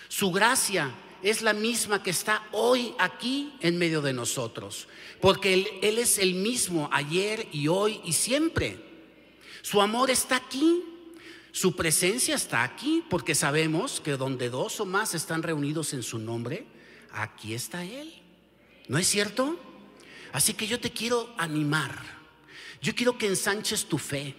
[0.07, 0.93] Su gracia
[1.23, 4.87] es la misma que está hoy aquí en medio de nosotros,
[5.19, 8.90] porque él, es el mismo ayer y hoy y siempre.
[9.61, 10.83] Su amor está aquí,
[11.51, 16.17] su presencia está aquí, porque sabemos que donde dos o más están reunidos en su
[16.17, 16.65] nombre,
[17.11, 18.13] aquí está Él.
[18.87, 19.59] ¿No es cierto?
[20.33, 21.97] Así que yo te quiero animar,
[22.81, 24.35] yo quiero que ensanches tu fe,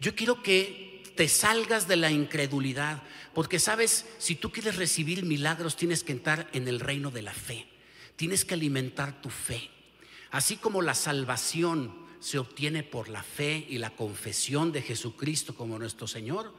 [0.00, 3.02] yo quiero que te salgas de la incredulidad,
[3.34, 7.32] porque sabes, si tú quieres recibir milagros, tienes que entrar en el reino de la
[7.32, 7.66] fe.
[8.16, 9.70] Tienes que alimentar tu fe.
[10.30, 15.78] Así como la salvación se obtiene por la fe y la confesión de Jesucristo como
[15.78, 16.54] nuestro Señor,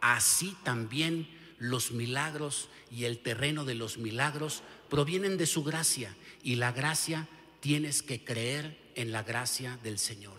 [0.00, 6.16] así también los milagros y el terreno de los milagros provienen de su gracia.
[6.42, 7.28] Y la gracia
[7.60, 10.38] tienes que creer en la gracia del Señor.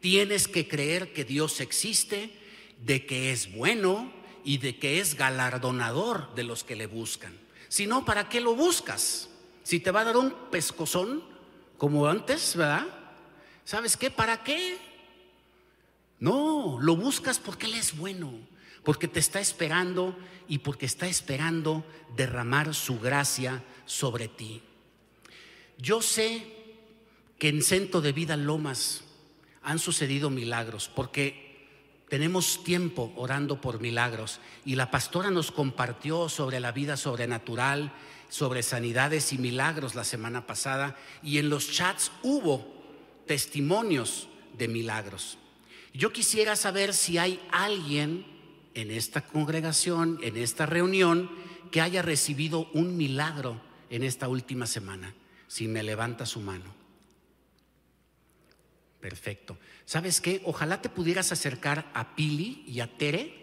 [0.00, 2.30] Tienes que creer que Dios existe,
[2.84, 4.12] de que es bueno,
[4.44, 7.38] y de que es galardonador de los que le buscan.
[7.68, 9.28] Si no, ¿para qué lo buscas?
[9.62, 11.22] Si te va a dar un pescozón,
[11.78, 12.86] como antes, ¿verdad?
[13.64, 14.10] ¿Sabes qué?
[14.10, 14.78] ¿Para qué?
[16.18, 18.32] No, lo buscas porque Él es bueno,
[18.84, 20.16] porque te está esperando
[20.48, 21.84] y porque está esperando
[22.16, 24.62] derramar su gracia sobre ti.
[25.78, 26.46] Yo sé
[27.38, 29.02] que en Centro de Vida Lomas
[29.62, 31.52] han sucedido milagros, porque
[32.08, 37.92] tenemos tiempo orando por milagros y la pastora nos compartió sobre la vida sobrenatural,
[38.28, 42.81] sobre sanidades y milagros la semana pasada y en los chats hubo
[43.26, 45.38] testimonios de milagros.
[45.94, 48.24] Yo quisiera saber si hay alguien
[48.74, 51.30] en esta congregación, en esta reunión,
[51.70, 55.14] que haya recibido un milagro en esta última semana.
[55.48, 56.82] Si me levanta su mano.
[59.00, 59.58] Perfecto.
[59.84, 60.40] ¿Sabes qué?
[60.44, 63.40] Ojalá te pudieras acercar a Pili y a Tere,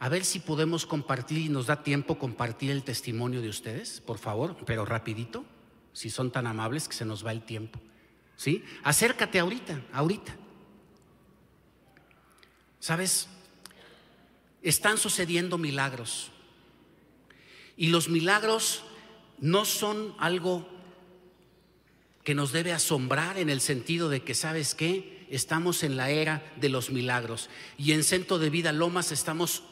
[0.00, 4.18] A ver si podemos compartir y nos da tiempo compartir el testimonio de ustedes, por
[4.18, 5.44] favor, pero rapidito,
[5.92, 7.80] si son tan amables que se nos va el tiempo.
[8.38, 8.64] ¿Sí?
[8.84, 10.34] Acércate ahorita, ahorita.
[12.78, 13.26] ¿Sabes?
[14.62, 16.30] Están sucediendo milagros.
[17.76, 18.84] Y los milagros
[19.40, 20.68] no son algo
[22.22, 25.26] que nos debe asombrar en el sentido de que, ¿sabes qué?
[25.30, 27.50] Estamos en la era de los milagros.
[27.76, 29.64] Y en Centro de Vida Lomas estamos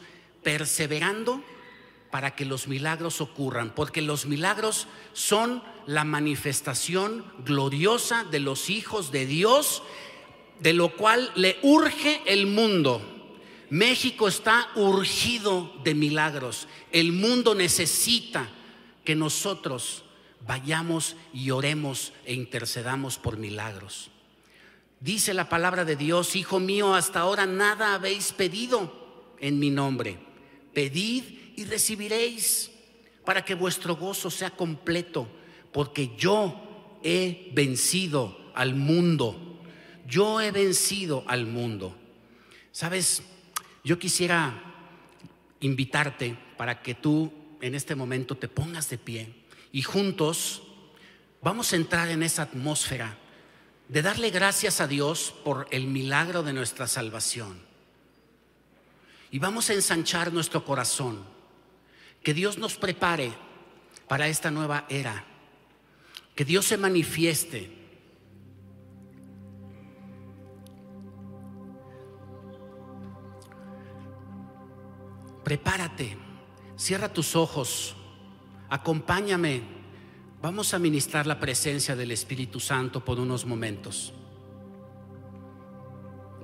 [0.42, 1.44] perseverando
[2.10, 9.12] para que los milagros ocurran, porque los milagros son la manifestación gloriosa de los hijos
[9.12, 9.82] de Dios,
[10.60, 13.02] de lo cual le urge el mundo.
[13.70, 16.68] México está urgido de milagros.
[16.92, 18.48] El mundo necesita
[19.04, 20.04] que nosotros
[20.46, 24.10] vayamos y oremos e intercedamos por milagros.
[25.00, 30.18] Dice la palabra de Dios, Hijo mío, hasta ahora nada habéis pedido en mi nombre.
[30.72, 31.24] Pedid
[31.56, 32.70] y recibiréis
[33.24, 35.28] para que vuestro gozo sea completo,
[35.72, 39.60] porque yo he vencido al mundo.
[40.06, 41.96] Yo he vencido al mundo.
[42.70, 43.22] Sabes,
[43.82, 44.62] yo quisiera
[45.60, 49.34] invitarte para que tú en este momento te pongas de pie
[49.72, 50.62] y juntos
[51.42, 53.18] vamos a entrar en esa atmósfera
[53.88, 57.60] de darle gracias a Dios por el milagro de nuestra salvación.
[59.30, 61.35] Y vamos a ensanchar nuestro corazón.
[62.26, 63.32] Que Dios nos prepare
[64.08, 65.24] para esta nueva era.
[66.34, 67.70] Que Dios se manifieste.
[75.44, 76.18] Prepárate.
[76.76, 77.94] Cierra tus ojos.
[78.70, 79.62] Acompáñame.
[80.42, 84.12] Vamos a ministrar la presencia del Espíritu Santo por unos momentos.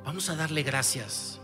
[0.04, 1.41] Vamos a darle gracias.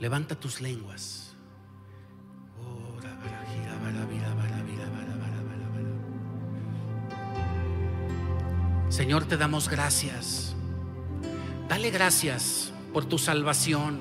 [0.00, 1.36] Levanta tus lenguas.
[8.88, 10.54] Señor, te damos gracias.
[11.68, 14.00] Dale gracias por tu salvación.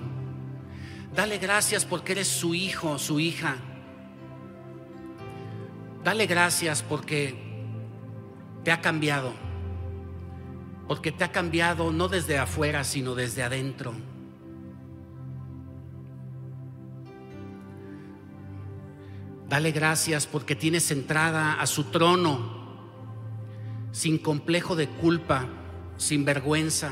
[1.13, 3.57] Dale gracias porque eres su hijo, su hija.
[6.03, 7.35] Dale gracias porque
[8.63, 9.33] te ha cambiado.
[10.87, 13.93] Porque te ha cambiado no desde afuera, sino desde adentro.
[19.49, 22.59] Dale gracias porque tienes entrada a su trono
[23.91, 25.47] sin complejo de culpa,
[25.97, 26.91] sin vergüenza.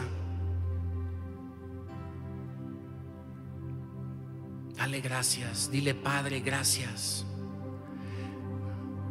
[4.76, 7.28] Dale gracias, dile Padre, gracias.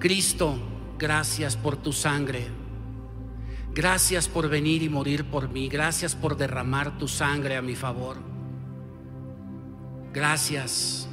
[0.00, 0.58] Cristo,
[0.98, 2.48] gracias por tu sangre.
[3.72, 5.68] Gracias por venir y morir por mí.
[5.68, 8.16] Gracias por derramar tu sangre a mi favor.
[10.12, 11.08] Gracias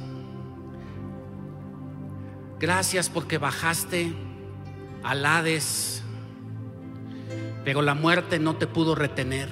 [2.58, 4.12] Gracias porque bajaste
[5.02, 6.02] al Hades,
[7.64, 9.48] pero la muerte no te pudo retener.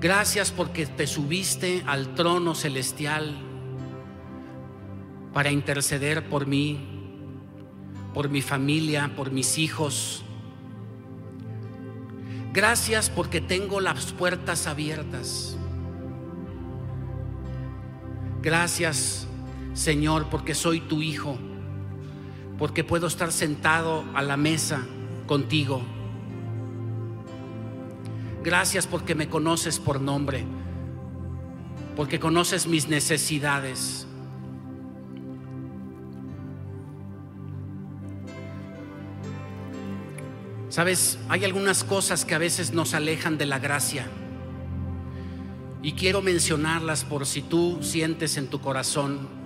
[0.00, 3.36] Gracias porque te subiste al trono celestial
[5.32, 6.86] para interceder por mí,
[8.14, 10.24] por mi familia, por mis hijos.
[12.52, 15.56] Gracias porque tengo las puertas abiertas.
[18.42, 19.25] Gracias
[19.76, 21.36] Señor, porque soy tu hijo,
[22.58, 24.86] porque puedo estar sentado a la mesa
[25.26, 25.82] contigo.
[28.42, 30.46] Gracias porque me conoces por nombre,
[31.94, 34.06] porque conoces mis necesidades.
[40.70, 44.06] Sabes, hay algunas cosas que a veces nos alejan de la gracia.
[45.82, 49.44] Y quiero mencionarlas por si tú sientes en tu corazón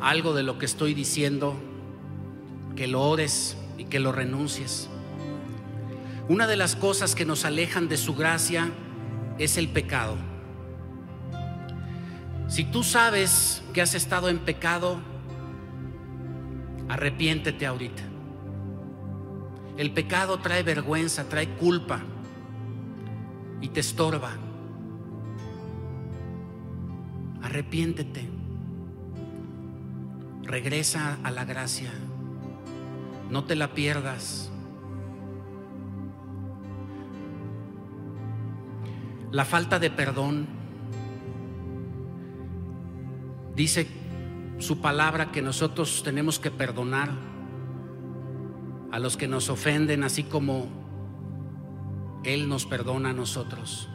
[0.00, 1.56] algo de lo que estoy diciendo,
[2.76, 4.88] que lo ores y que lo renuncies.
[6.28, 8.70] Una de las cosas que nos alejan de su gracia
[9.38, 10.16] es el pecado.
[12.48, 14.98] Si tú sabes que has estado en pecado,
[16.88, 18.02] arrepiéntete ahorita.
[19.76, 22.00] El pecado trae vergüenza, trae culpa
[23.60, 24.32] y te estorba.
[27.42, 28.37] Arrepiéntete.
[30.48, 31.92] Regresa a la gracia.
[33.28, 34.50] No te la pierdas.
[39.30, 40.46] La falta de perdón.
[43.54, 43.88] Dice
[44.56, 47.10] su palabra que nosotros tenemos que perdonar
[48.90, 50.68] a los que nos ofenden, así como
[52.24, 53.90] Él nos perdona a nosotros.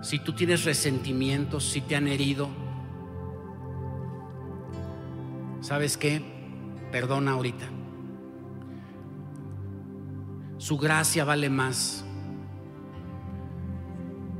[0.00, 2.67] si tú tienes resentimientos, si te han herido,
[5.68, 6.22] ¿sabes qué?
[6.90, 7.66] Perdona ahorita.
[10.56, 12.06] Su gracia vale más.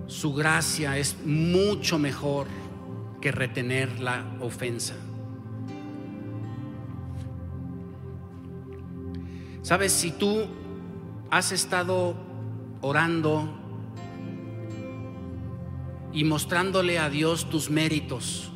[0.07, 2.47] Su gracia es mucho mejor
[3.21, 4.95] que retener la ofensa.
[9.61, 10.47] Sabes, si tú
[11.31, 12.17] has estado
[12.81, 13.55] orando
[16.11, 18.51] y mostrándole a Dios tus méritos,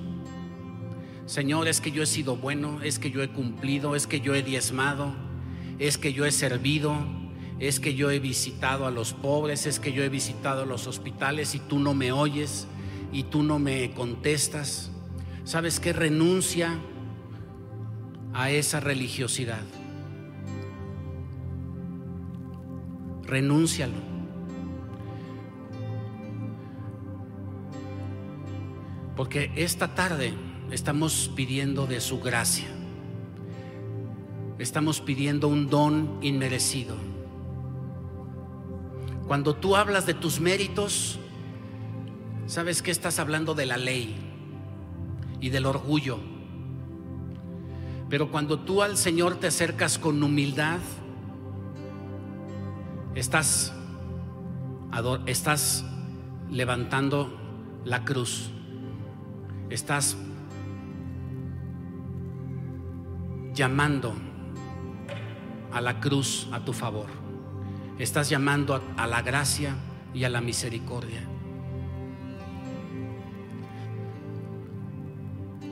[1.26, 4.34] Señor, es que yo he sido bueno, es que yo he cumplido, es que yo
[4.34, 5.14] he diezmado,
[5.78, 6.96] es que yo he servido,
[7.60, 11.54] es que yo he visitado a los pobres, es que yo he visitado los hospitales
[11.54, 12.66] y tú no me oyes
[13.12, 14.90] y tú no me contestas.
[15.44, 15.92] ¿Sabes qué?
[15.92, 16.76] Renuncia
[18.34, 19.62] a esa religiosidad.
[23.22, 24.12] Renúncialo.
[29.16, 30.34] Porque esta tarde
[30.72, 32.68] estamos pidiendo de su gracia.
[34.58, 36.96] Estamos pidiendo un don inmerecido.
[39.26, 41.18] Cuando tú hablas de tus méritos,
[42.46, 44.16] sabes que estás hablando de la ley
[45.40, 46.18] y del orgullo.
[48.08, 50.78] Pero cuando tú al Señor te acercas con humildad,
[53.14, 53.74] estás,
[55.26, 55.84] estás
[56.50, 57.38] levantando
[57.84, 58.50] la cruz.
[59.68, 60.16] Estás
[63.54, 64.14] llamando
[65.72, 67.06] a la cruz a tu favor.
[67.98, 69.74] Estás llamando a, la gracia
[70.14, 71.26] y a la misericordia.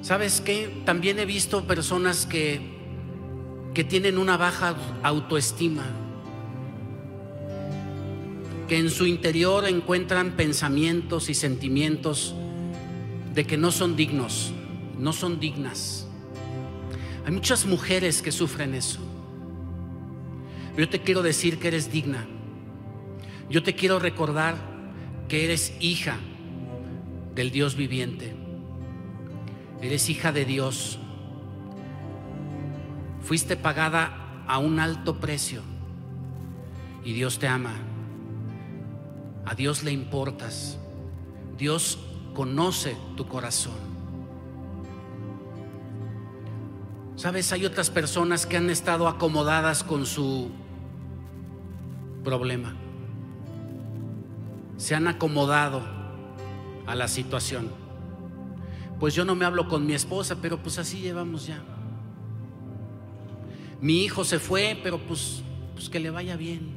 [0.02, 0.82] ¿Sabes qué?
[0.84, 2.60] También he visto personas que,
[3.74, 5.84] que tienen una baja autoestima,
[8.68, 12.34] que en su interior encuentran pensamientos y sentimientos
[13.34, 14.52] de que no son dignos,
[14.98, 16.09] no son dignas.
[17.30, 18.98] Muchas mujeres que sufren eso.
[20.76, 22.26] Yo te quiero decir que eres digna.
[23.48, 24.56] Yo te quiero recordar
[25.28, 26.16] que eres hija
[27.34, 28.34] del Dios viviente.
[29.80, 30.98] Eres hija de Dios.
[33.22, 35.62] Fuiste pagada a un alto precio
[37.04, 37.74] y Dios te ama.
[39.46, 40.78] A Dios le importas.
[41.56, 41.98] Dios
[42.34, 43.89] conoce tu corazón.
[47.20, 50.50] Sabes, hay otras personas que han estado acomodadas con su
[52.24, 52.74] problema.
[54.78, 55.82] Se han acomodado
[56.86, 57.70] a la situación.
[58.98, 61.62] Pues yo no me hablo con mi esposa, pero pues así llevamos ya.
[63.82, 65.42] Mi hijo se fue, pero pues,
[65.74, 66.70] pues que le vaya bien.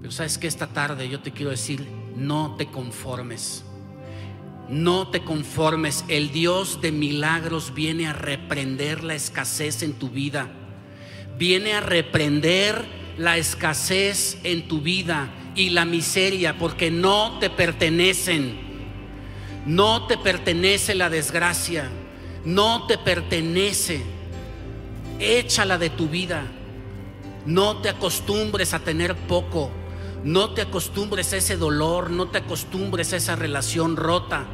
[0.00, 1.86] Pero sabes que esta tarde yo te quiero decir,
[2.16, 3.62] no te conformes.
[4.68, 6.04] No te conformes.
[6.08, 10.48] El Dios de milagros viene a reprender la escasez en tu vida.
[11.38, 12.84] Viene a reprender
[13.18, 18.56] la escasez en tu vida y la miseria porque no te pertenecen.
[19.66, 21.90] No te pertenece la desgracia.
[22.44, 24.02] No te pertenece.
[25.18, 26.42] Échala de tu vida.
[27.46, 29.70] No te acostumbres a tener poco.
[30.24, 34.46] No te acostumbres a ese dolor, no te acostumbres a esa relación rota.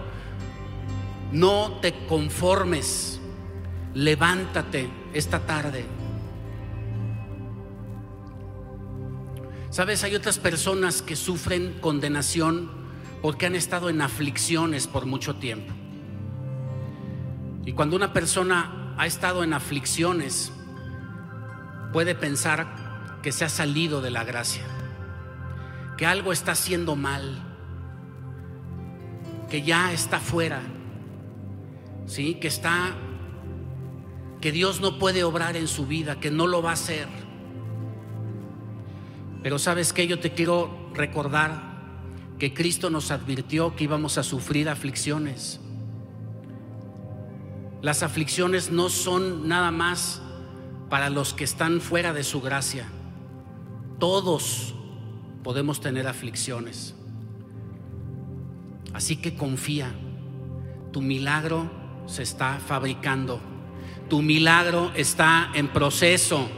[1.31, 3.21] No te conformes.
[3.95, 5.85] Levántate esta tarde.
[9.71, 12.69] Sabes, hay otras personas que sufren condenación
[13.23, 15.73] porque han estado en aflicciones por mucho tiempo.
[17.65, 20.51] Y cuando una persona ha estado en aflicciones,
[21.93, 24.65] puede pensar que se ha salido de la gracia
[26.01, 27.43] que algo está haciendo mal,
[29.51, 30.63] que ya está fuera,
[32.07, 32.37] ¿sí?
[32.37, 32.95] Que está,
[34.41, 37.07] que Dios no puede obrar en su vida, que no lo va a hacer.
[39.43, 41.61] Pero sabes que yo te quiero recordar
[42.39, 45.61] que Cristo nos advirtió que íbamos a sufrir aflicciones.
[47.83, 50.23] Las aflicciones no son nada más
[50.89, 52.89] para los que están fuera de su gracia.
[53.99, 54.77] Todos
[55.43, 56.95] podemos tener aflicciones.
[58.93, 59.93] Así que confía,
[60.93, 61.71] tu milagro
[62.07, 63.41] se está fabricando,
[64.09, 66.49] tu milagro está en proceso.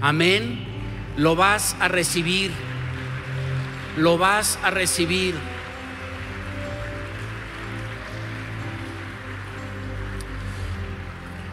[0.00, 0.64] Amén.
[1.16, 2.50] Lo vas a recibir,
[3.96, 5.34] lo vas a recibir.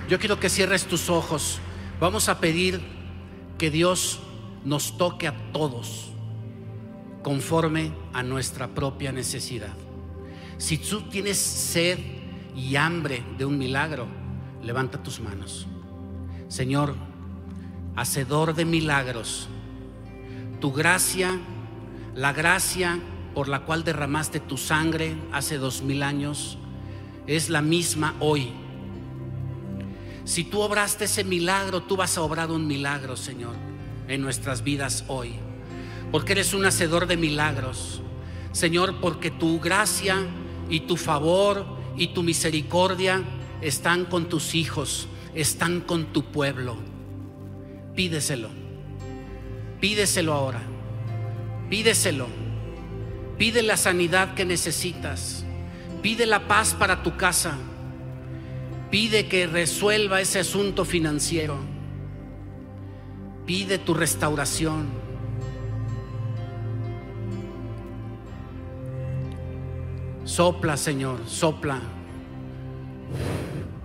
[0.10, 1.60] Yo quiero que cierres tus ojos.
[2.00, 2.82] Vamos a pedir
[3.58, 4.20] que Dios
[4.66, 6.13] nos toque a todos
[7.24, 9.74] conforme a nuestra propia necesidad.
[10.58, 11.98] Si tú tienes sed
[12.56, 14.08] y hambre de un milagro,
[14.62, 15.68] levanta tus manos.
[16.50, 16.96] Señor,
[17.96, 19.48] hacedor de milagros,
[20.60, 21.40] tu gracia,
[22.14, 23.00] la gracia
[23.34, 26.58] por la cual derramaste tu sangre hace dos mil años,
[27.26, 28.52] es la misma hoy.
[30.26, 33.56] Si tú obraste ese milagro, tú vas a obrar un milagro, Señor,
[34.08, 35.34] en nuestras vidas hoy.
[36.14, 38.00] Porque eres un hacedor de milagros.
[38.52, 40.28] Señor, porque tu gracia
[40.70, 41.66] y tu favor
[41.98, 43.24] y tu misericordia
[43.62, 46.78] están con tus hijos, están con tu pueblo.
[47.96, 48.50] Pídeselo.
[49.82, 50.62] Pídeselo ahora.
[51.72, 52.28] Pídeselo.
[53.40, 55.44] Pide la sanidad que necesitas.
[56.04, 57.58] Pide la paz para tu casa.
[58.92, 61.58] Pide que resuelva ese asunto financiero.
[63.48, 65.03] Pide tu restauración.
[70.26, 71.80] Sopla, Señor, sopla.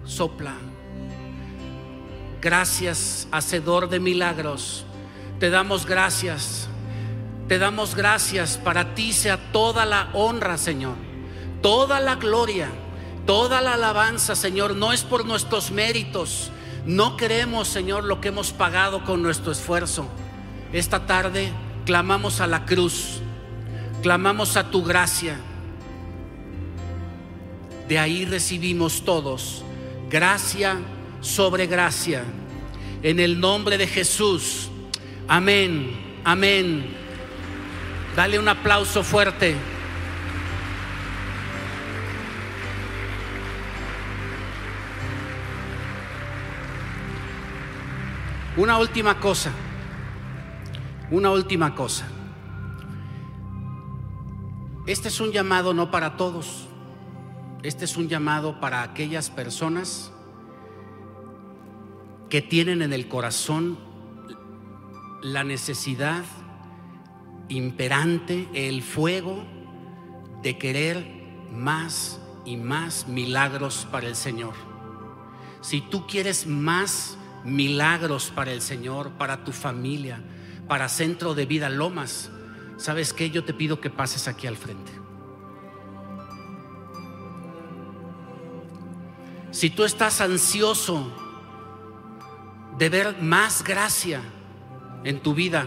[0.04, 0.54] Sopla.
[2.40, 4.84] Gracias, hacedor de milagros.
[5.40, 6.68] Te damos gracias.
[7.48, 8.56] Te damos gracias.
[8.56, 10.94] Para ti sea toda la honra, Señor.
[11.62, 12.68] Toda la gloria.
[13.26, 14.76] Toda la alabanza, Señor.
[14.76, 16.52] No es por nuestros méritos.
[16.86, 20.06] No queremos, Señor, lo que hemos pagado con nuestro esfuerzo.
[20.72, 21.52] Esta tarde
[21.84, 23.20] clamamos a la cruz.
[24.02, 25.36] Clamamos a tu gracia.
[27.88, 29.64] De ahí recibimos todos
[30.10, 30.78] gracia
[31.22, 32.22] sobre gracia.
[33.02, 34.68] En el nombre de Jesús.
[35.26, 36.20] Amén.
[36.22, 36.94] Amén.
[38.14, 39.56] Dale un aplauso fuerte.
[48.58, 49.50] Una última cosa.
[51.10, 52.06] Una última cosa.
[54.86, 56.68] Este es un llamado no para todos.
[57.62, 60.12] Este es un llamado para aquellas personas
[62.30, 63.78] que tienen en el corazón
[65.22, 66.24] la necesidad
[67.48, 69.44] imperante, el fuego
[70.42, 71.04] de querer
[71.52, 74.54] más y más milagros para el Señor.
[75.60, 80.22] Si tú quieres más milagros para el Señor, para tu familia,
[80.68, 82.30] para Centro de Vida Lomas,
[82.76, 83.30] ¿sabes qué?
[83.30, 85.07] Yo te pido que pases aquí al frente.
[89.58, 91.10] Si tú estás ansioso
[92.78, 94.22] de ver más gracia
[95.02, 95.66] en tu vida,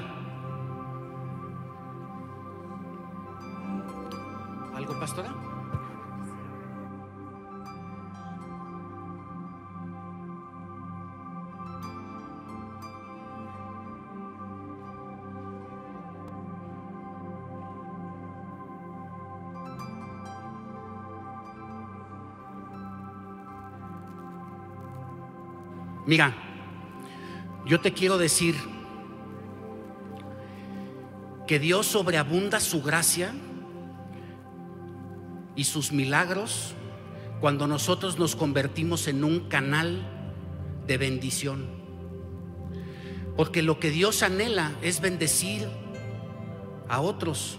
[26.11, 26.35] Mira,
[27.65, 28.53] yo te quiero decir
[31.47, 33.33] que Dios sobreabunda su gracia
[35.55, 36.73] y sus milagros
[37.39, 40.05] cuando nosotros nos convertimos en un canal
[40.85, 41.69] de bendición.
[43.37, 45.65] Porque lo que Dios anhela es bendecir
[46.89, 47.57] a otros.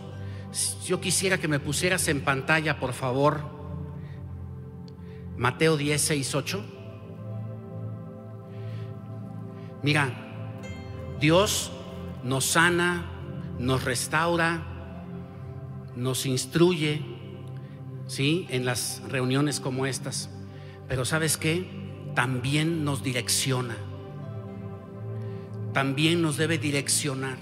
[0.84, 3.40] Yo quisiera que me pusieras en pantalla, por favor,
[5.38, 6.81] Mateo 10, 6, 8.
[9.82, 10.12] Mira,
[11.20, 11.72] Dios
[12.22, 13.04] nos sana,
[13.58, 14.62] nos restaura,
[15.96, 17.02] nos instruye,
[18.06, 18.46] ¿sí?
[18.50, 20.30] En las reuniones como estas.
[20.88, 21.66] Pero ¿sabes qué?
[22.14, 23.76] También nos direcciona.
[25.72, 27.38] También nos debe direccionar.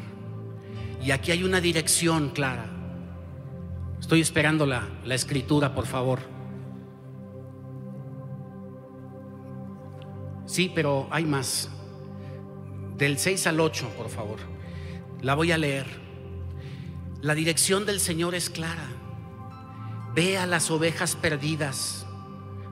[1.04, 2.66] Y aquí hay una dirección clara.
[3.98, 6.20] Estoy esperando la, la escritura, por favor.
[10.46, 11.70] Sí, pero hay más
[13.00, 14.38] del 6 al 8, por favor.
[15.22, 15.86] La voy a leer.
[17.22, 18.86] La dirección del Señor es clara.
[20.14, 22.04] Ve a las ovejas perdidas.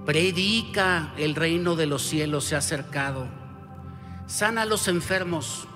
[0.05, 3.27] Predica el reino de los cielos se ha acercado.
[4.27, 5.67] Sana a los enfermos.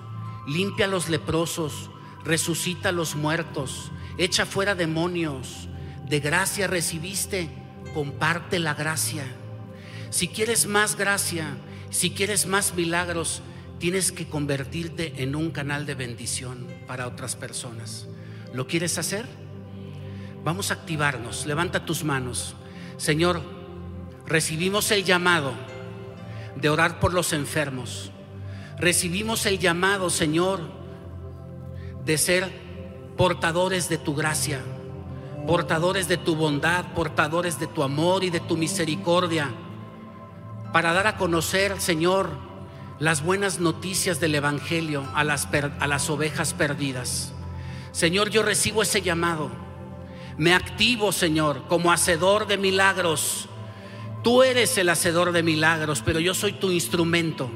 [0.47, 1.89] Limpia a los leprosos.
[2.23, 3.91] Resucita a los muertos.
[4.19, 5.67] Echa fuera demonios.
[6.07, 7.49] De gracia recibiste.
[7.95, 9.25] Comparte la gracia.
[10.11, 11.57] Si quieres más gracia,
[11.89, 13.41] si quieres más milagros,
[13.79, 18.07] tienes que convertirte en un canal de bendición para otras personas.
[18.53, 19.25] ¿Lo quieres hacer?
[20.43, 21.45] Vamos a activarnos.
[21.45, 22.55] Levanta tus manos.
[22.97, 23.41] Señor,
[24.25, 25.53] recibimos el llamado
[26.55, 28.11] de orar por los enfermos.
[28.77, 30.61] Recibimos el llamado, Señor,
[32.05, 32.51] de ser
[33.17, 34.59] portadores de tu gracia,
[35.47, 39.51] portadores de tu bondad, portadores de tu amor y de tu misericordia,
[40.71, 42.31] para dar a conocer, Señor,
[42.99, 45.47] las buenas noticias del Evangelio a las,
[45.79, 47.33] a las ovejas perdidas.
[47.91, 49.51] Señor, yo recibo ese llamado.
[50.37, 53.47] Me activo, Señor, como hacedor de milagros.
[54.23, 57.51] Tú eres el hacedor de milagros, pero yo soy tu instrumento.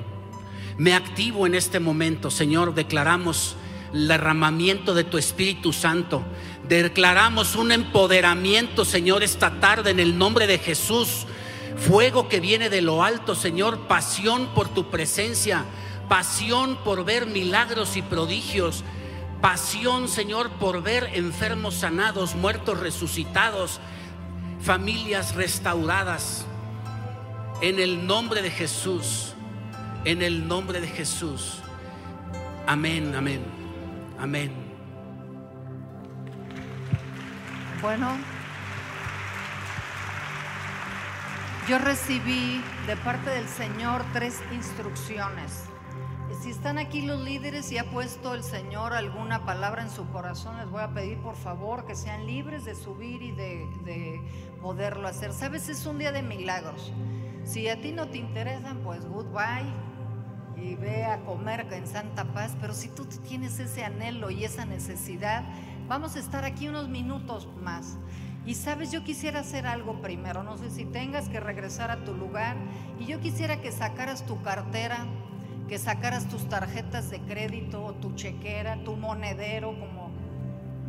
[0.78, 2.76] Me activo en este momento, Señor.
[2.76, 3.56] Declaramos
[3.94, 6.24] el derramamiento de tu Espíritu Santo.
[6.68, 11.26] Declaramos un empoderamiento, Señor, esta tarde en el nombre de Jesús.
[11.80, 13.88] Fuego que viene de lo alto, Señor.
[13.88, 15.66] Pasión por tu presencia.
[16.10, 18.84] Pasión por ver milagros y prodigios.
[19.42, 23.80] Pasión, Señor, por ver enfermos sanados, muertos resucitados,
[24.62, 26.46] familias restauradas.
[27.62, 29.34] En el nombre de Jesús.
[30.06, 31.60] En el nombre de Jesús.
[32.66, 33.42] Amén, amén,
[34.20, 34.52] amén.
[37.82, 38.18] Bueno,
[41.68, 45.65] yo recibí de parte del Señor tres instrucciones.
[46.41, 50.55] Si están aquí los líderes y ha puesto el Señor alguna palabra en su corazón,
[50.57, 54.22] les voy a pedir por favor que sean libres de subir y de, de
[54.61, 55.34] poderlo hacer.
[55.34, 56.93] Sabes, es un día de milagros.
[57.43, 59.74] Si a ti no te interesan, pues goodbye
[60.55, 64.65] y ve a comer en Santa Paz, pero si tú tienes ese anhelo y esa
[64.65, 65.43] necesidad,
[65.88, 67.97] vamos a estar aquí unos minutos más.
[68.48, 72.14] Y sabes, yo quisiera hacer algo primero, no sé si tengas que regresar a tu
[72.14, 72.56] lugar,
[72.98, 75.06] y yo quisiera que sacaras tu cartera,
[75.68, 80.12] que sacaras tus tarjetas de crédito o tu chequera, tu monedero, como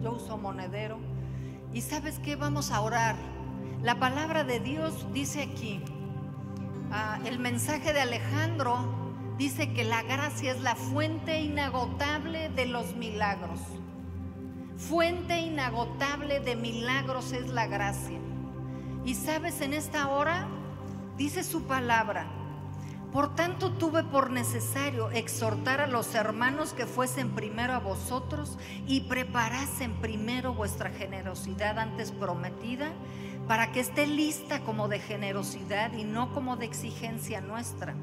[0.00, 1.00] yo uso monedero.
[1.74, 3.16] Y sabes qué, vamos a orar.
[3.82, 5.82] La palabra de Dios dice aquí,
[6.92, 12.94] ah, el mensaje de Alejandro dice que la gracia es la fuente inagotable de los
[12.94, 13.58] milagros.
[14.78, 18.20] Fuente inagotable de milagros es la gracia.
[19.04, 20.46] Y sabes, en esta hora
[21.16, 22.28] dice su palabra,
[23.12, 28.56] por tanto tuve por necesario exhortar a los hermanos que fuesen primero a vosotros
[28.86, 32.92] y preparasen primero vuestra generosidad antes prometida,
[33.48, 37.96] para que esté lista como de generosidad y no como de exigencia nuestra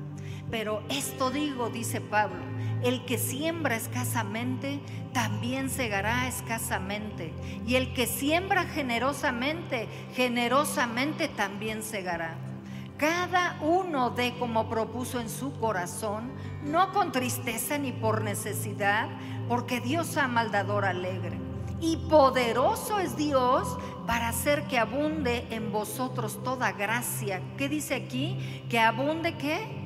[0.52, 2.38] pero esto digo, dice Pablo,
[2.86, 4.80] el que siembra escasamente,
[5.12, 7.34] también segará escasamente.
[7.66, 12.36] Y el que siembra generosamente, generosamente también segará.
[12.98, 16.32] Cada uno dé como propuso en su corazón,
[16.64, 19.10] no con tristeza ni por necesidad,
[19.50, 21.40] porque Dios ama al dador alegre.
[21.82, 23.68] Y poderoso es Dios
[24.06, 27.42] para hacer que abunde en vosotros toda gracia.
[27.58, 28.64] ¿Qué dice aquí?
[28.70, 29.85] Que abunde qué?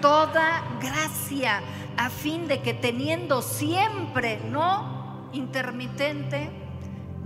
[0.00, 1.60] Toda gracia,
[1.96, 6.50] a fin de que teniendo siempre, no intermitente,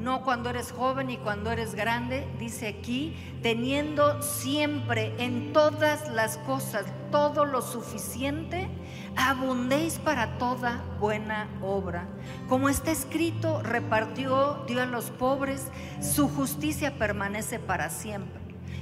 [0.01, 6.39] no cuando eres joven y cuando eres grande, dice aquí, teniendo siempre en todas las
[6.39, 8.69] cosas todo lo suficiente,
[9.17, 12.07] abundéis para toda buena obra.
[12.49, 18.40] Como está escrito, repartió, dio a los pobres, su justicia permanece para siempre.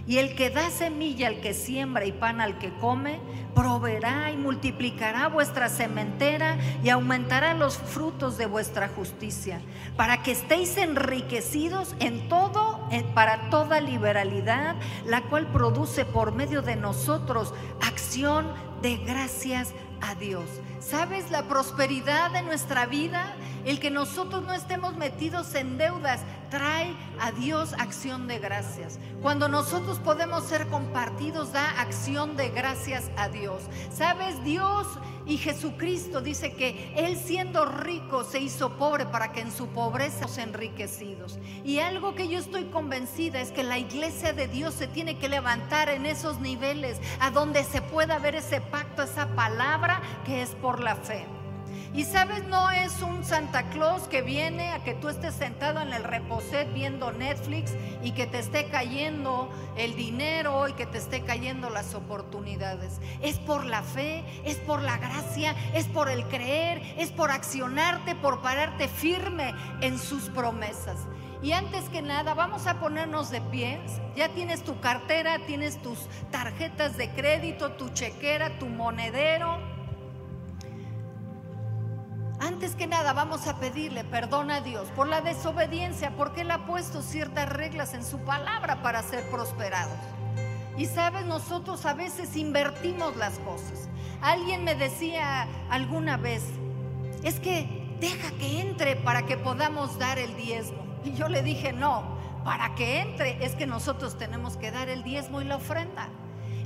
[0.08, 3.20] Y el que da semilla al que siembra y pan al que come,
[3.54, 9.60] proveerá y multiplicará vuestra sementera y aumentará los frutos de vuestra justicia,
[9.98, 16.76] para que estéis enriquecidos en todo, para toda liberalidad, la cual produce por medio de
[16.76, 17.52] nosotros
[17.82, 18.46] acción
[18.80, 20.46] de gracias a Dios.
[20.80, 23.34] ¿Sabes la prosperidad de nuestra vida?
[23.64, 26.20] El que nosotros no estemos metidos en deudas
[26.50, 28.98] trae a Dios acción de gracias.
[29.20, 33.62] Cuando nosotros podemos ser compartidos, da acción de gracias a Dios.
[33.92, 34.42] ¿Sabes?
[34.44, 34.86] Dios
[35.26, 40.22] y Jesucristo dice que Él siendo rico se hizo pobre para que en su pobreza
[40.22, 41.38] nos enriquecidos.
[41.64, 45.28] Y algo que yo estoy convencida es que la iglesia de Dios se tiene que
[45.28, 50.50] levantar en esos niveles a donde se pueda ver ese pacto, esa palabra que es
[50.68, 51.24] por la fe.
[51.94, 55.94] Y sabes, no es un Santa Claus que viene a que tú estés sentado en
[55.94, 59.48] el reposet viendo Netflix y que te esté cayendo
[59.78, 63.00] el dinero y que te esté cayendo las oportunidades.
[63.22, 68.14] Es por la fe, es por la gracia, es por el creer, es por accionarte,
[68.14, 71.06] por pararte firme en sus promesas.
[71.42, 73.80] Y antes que nada, vamos a ponernos de pie.
[74.14, 75.98] Ya tienes tu cartera, tienes tus
[76.30, 79.67] tarjetas de crédito, tu chequera, tu monedero.
[82.40, 86.66] Antes que nada vamos a pedirle perdón a Dios por la desobediencia, porque Él ha
[86.66, 89.98] puesto ciertas reglas en su palabra para ser prosperados.
[90.76, 93.88] Y sabes, nosotros a veces invertimos las cosas.
[94.20, 96.44] Alguien me decía alguna vez,
[97.24, 100.78] es que deja que entre para que podamos dar el diezmo.
[101.04, 105.02] Y yo le dije, no, para que entre es que nosotros tenemos que dar el
[105.02, 106.08] diezmo y la ofrenda.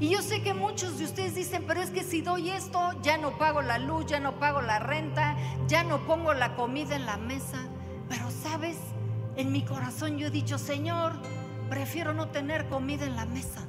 [0.03, 3.19] Y yo sé que muchos de ustedes dicen, pero es que si doy esto, ya
[3.19, 5.37] no pago la luz, ya no pago la renta,
[5.69, 7.69] ya no pongo la comida en la mesa.
[8.09, 8.77] Pero sabes,
[9.37, 11.13] en mi corazón yo he dicho, Señor,
[11.71, 13.61] prefiero no tener comida en la mesa.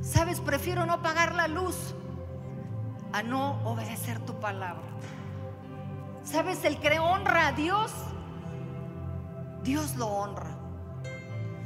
[0.00, 1.94] Sabes, prefiero no pagar la luz
[3.12, 4.88] a no obedecer tu palabra.
[6.24, 7.92] Sabes, el que honra a Dios,
[9.62, 10.61] Dios lo honra.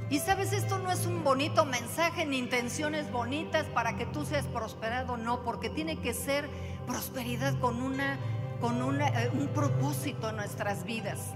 [0.09, 4.47] Y sabes, esto no es un bonito mensaje ni intenciones bonitas para que tú seas
[4.47, 6.49] prosperado, no, porque tiene que ser
[6.87, 8.17] prosperidad con, una,
[8.61, 11.35] con eh, un propósito en nuestras vidas.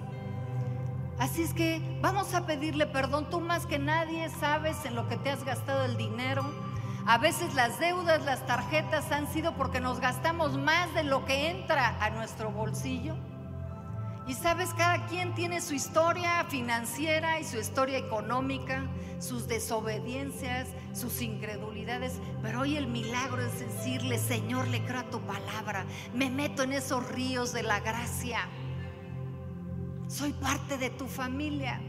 [1.18, 3.28] Así es que vamos a pedirle perdón.
[3.28, 6.44] Tú más que nadie sabes en lo que te has gastado el dinero.
[7.06, 11.50] A veces las deudas, las tarjetas han sido porque nos gastamos más de lo que
[11.50, 13.16] entra a nuestro bolsillo.
[14.30, 18.86] Y sabes, cada quien tiene su historia financiera y su historia económica,
[19.18, 22.20] sus desobediencias, sus incredulidades.
[22.40, 25.84] Pero hoy el milagro es decirle, Señor, le creo a tu palabra.
[26.14, 28.46] Me meto en esos ríos de la gracia.
[30.06, 31.80] Soy parte de tu familia.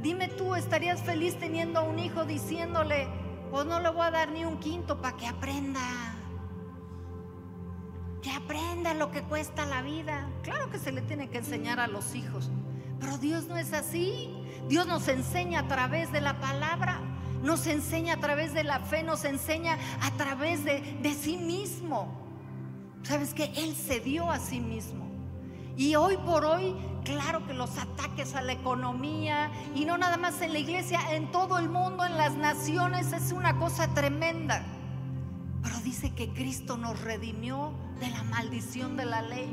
[0.00, 3.08] Dime tú, ¿estarías feliz teniendo a un hijo diciéndole,
[3.50, 6.17] pues no le voy a dar ni un quinto para que aprenda?
[8.22, 10.28] Que aprenda lo que cuesta la vida.
[10.42, 12.50] Claro que se le tiene que enseñar a los hijos,
[13.00, 14.34] pero Dios no es así.
[14.68, 17.00] Dios nos enseña a través de la palabra,
[17.42, 22.26] nos enseña a través de la fe, nos enseña a través de, de sí mismo.
[23.02, 25.06] Sabes que Él se dio a sí mismo.
[25.76, 30.42] Y hoy por hoy, claro que los ataques a la economía, y no nada más
[30.42, 34.66] en la iglesia, en todo el mundo, en las naciones, es una cosa tremenda.
[35.88, 39.48] Dice que Cristo nos redimió de la maldición de la ley.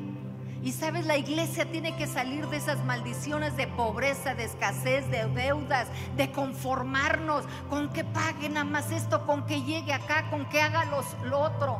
[0.61, 5.27] Y sabes, la iglesia tiene que salir de esas maldiciones de pobreza, de escasez, de
[5.27, 10.61] deudas, de conformarnos con que pague nada más esto, con que llegue acá, con que
[10.61, 10.83] haga
[11.23, 11.79] lo otro.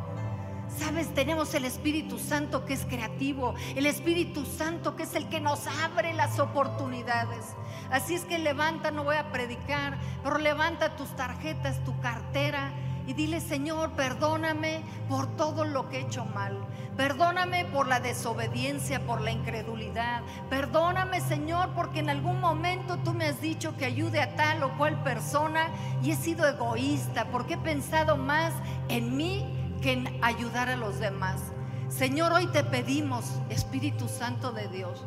[0.78, 5.38] Sabes, tenemos el Espíritu Santo que es creativo, el Espíritu Santo que es el que
[5.38, 7.44] nos abre las oportunidades.
[7.90, 12.72] Así es que levanta, no voy a predicar, pero levanta tus tarjetas, tu cartera
[13.06, 16.56] y dile, Señor, perdóname por todo lo que he hecho mal.
[16.96, 20.22] Perdóname por la desobediencia, por la incredulidad.
[20.48, 24.76] Perdóname, Señor, porque en algún momento tú me has dicho que ayude a tal o
[24.78, 25.68] cual persona
[26.02, 28.52] y he sido egoísta, porque he pensado más
[28.88, 29.44] en mí
[29.82, 31.52] que en ayudar a los demás.
[31.88, 35.04] Señor, hoy te pedimos, Espíritu Santo de Dios.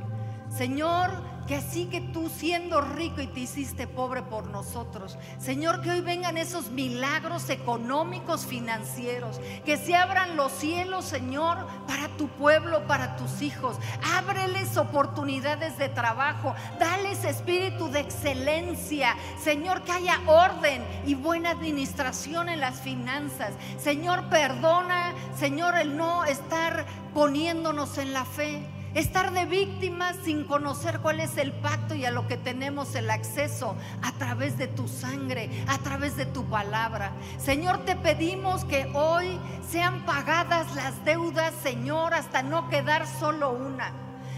[0.49, 1.11] Señor,
[1.49, 5.17] que así que tú siendo rico y te hiciste pobre por nosotros.
[5.39, 12.07] Señor, que hoy vengan esos milagros económicos, financieros, que se abran los cielos, Señor, para
[12.17, 13.77] tu pueblo, para tus hijos.
[14.15, 19.15] Ábreles oportunidades de trabajo, dales espíritu de excelencia.
[19.41, 23.53] Señor, que haya orden y buena administración en las finanzas.
[23.79, 26.85] Señor, perdona, Señor, el no estar
[27.15, 28.63] poniéndonos en la fe
[28.95, 33.11] Estar de víctima sin conocer cuál es el pacto y a lo que tenemos el
[33.11, 37.11] acceso a través de tu sangre, a través de tu palabra.
[37.37, 43.93] Señor, te pedimos que hoy sean pagadas las deudas, Señor, hasta no quedar solo una.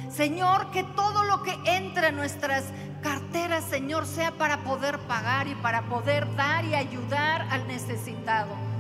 [0.10, 2.66] Señor, que todo lo que entre en nuestras
[3.02, 8.71] carteras, Señor, sea para poder pagar y para poder dar y ayudar al necesitado.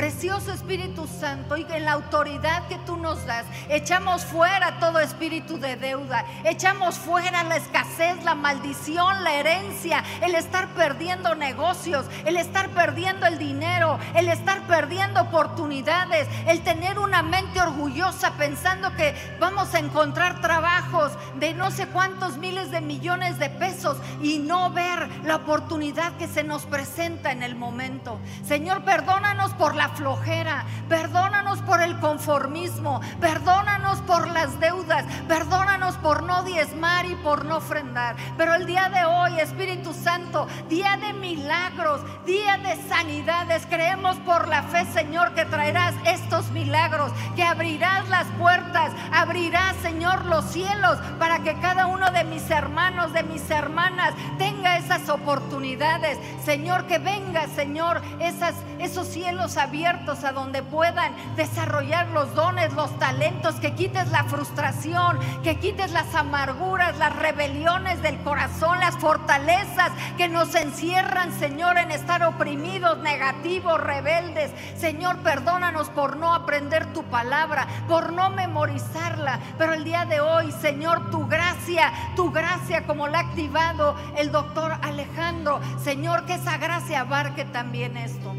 [0.00, 5.58] Precioso Espíritu Santo, y en la autoridad que tú nos das, echamos fuera todo espíritu
[5.58, 12.38] de deuda, echamos fuera la escasez, la maldición, la herencia, el estar perdiendo negocios, el
[12.38, 19.14] estar perdiendo el dinero, el estar perdiendo oportunidades, el tener una mente orgullosa pensando que
[19.38, 24.70] vamos a encontrar trabajos de no sé cuántos miles de millones de pesos y no
[24.70, 28.18] ver la oportunidad que se nos presenta en el momento.
[28.46, 36.22] Señor, perdónanos por la flojera, perdónanos por el conformismo, perdónanos por las deudas, perdónanos por
[36.22, 38.16] no diezmar y por no ofrendar.
[38.36, 44.48] Pero el día de hoy, Espíritu Santo, día de milagros, día de sanidades, creemos por
[44.48, 50.98] la fe, Señor, que traerás estos milagros, que abrirás las puertas, abrirás, Señor, los cielos
[51.18, 56.18] para que cada uno de mis hermanos, de mis hermanas, tenga esas oportunidades.
[56.44, 62.72] Señor, que venga, Señor, esas, esos cielos abiertos abiertos a donde puedan desarrollar los dones,
[62.72, 68.96] los talentos, que quites la frustración, que quites las amarguras, las rebeliones del corazón, las
[68.96, 74.50] fortalezas que nos encierran, Señor, en estar oprimidos, negativos, rebeldes.
[74.76, 80.50] Señor, perdónanos por no aprender tu palabra, por no memorizarla, pero el día de hoy,
[80.50, 86.58] Señor, tu gracia, tu gracia como la ha activado el doctor Alejandro, Señor, que esa
[86.58, 88.34] gracia abarque también esto.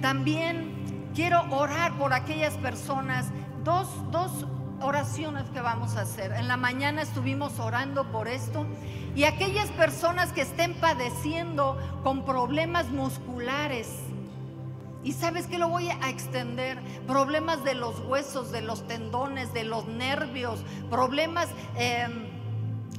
[0.00, 0.71] También
[1.14, 3.26] quiero orar por aquellas personas,
[3.64, 4.46] dos, dos
[4.80, 6.32] oraciones que vamos a hacer.
[6.32, 8.66] En la mañana estuvimos orando por esto
[9.14, 13.88] y aquellas personas que estén padeciendo con problemas musculares.
[15.04, 19.64] Y sabes que lo voy a extender, problemas de los huesos, de los tendones, de
[19.64, 22.28] los nervios, problemas, em,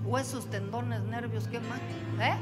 [0.04, 1.80] huesos, tendones, nervios, ¿qué más?
[2.20, 2.36] ¿Eh?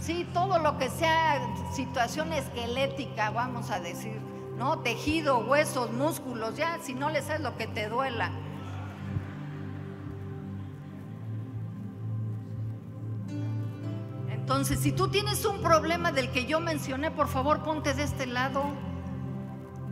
[0.00, 1.40] Sí, todo lo que sea
[1.72, 4.20] situación esquelética, vamos a decir,
[4.56, 4.78] ¿no?
[4.78, 8.30] Tejido, huesos, músculos, ya, si no le sabes lo que te duela.
[14.30, 18.26] Entonces, si tú tienes un problema del que yo mencioné, por favor ponte de este
[18.26, 18.64] lado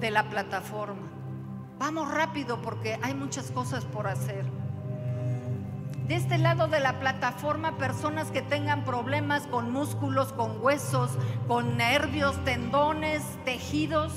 [0.01, 1.09] de la plataforma.
[1.79, 4.47] Vamos rápido porque hay muchas cosas por hacer
[6.07, 11.11] de este lado de la plataforma personas que tengan problemas con músculos, con huesos,
[11.49, 14.13] con nervios, tendones, tejidos.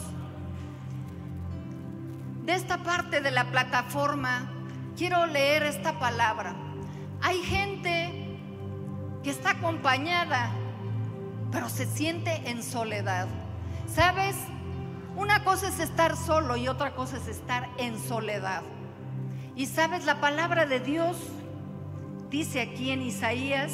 [2.46, 4.52] De esta parte de la plataforma
[4.96, 6.56] quiero leer esta palabra.
[7.22, 8.38] Hay gente
[9.24, 10.52] que está acompañada,
[11.52, 13.28] pero se siente en soledad.
[13.88, 14.36] ¿Sabes?
[15.16, 18.62] Una cosa es estar solo y otra cosa es estar en soledad.
[19.56, 21.18] Y sabes, la palabra de Dios
[22.30, 23.74] dice aquí en Isaías,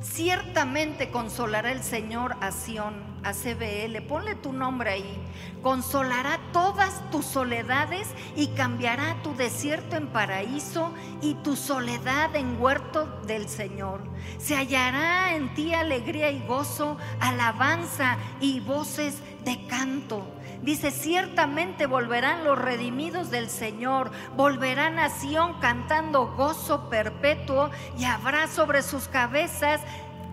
[0.00, 5.18] ciertamente consolará el Señor a Sión, a CBL, ponle tu nombre ahí,
[5.62, 13.20] consolará todas tus soledades y cambiará tu desierto en paraíso y tu soledad en huerto
[13.26, 14.00] del Señor.
[14.38, 20.35] Se hallará en ti alegría y gozo, alabanza y voces de canto.
[20.62, 28.48] Dice, ciertamente volverán los redimidos del Señor, volverán a Sión cantando gozo perpetuo y habrá
[28.48, 29.80] sobre sus cabezas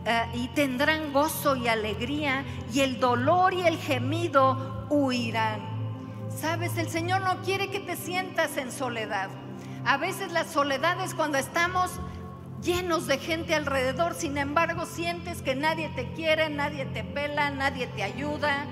[0.05, 5.61] eh, y tendrán gozo y alegría y el dolor y el gemido huirán.
[6.35, 9.29] Sabes, el Señor no quiere que te sientas en soledad.
[9.85, 11.91] A veces la soledad es cuando estamos
[12.63, 17.87] llenos de gente alrededor, sin embargo sientes que nadie te quiere, nadie te pela, nadie
[17.87, 18.65] te ayuda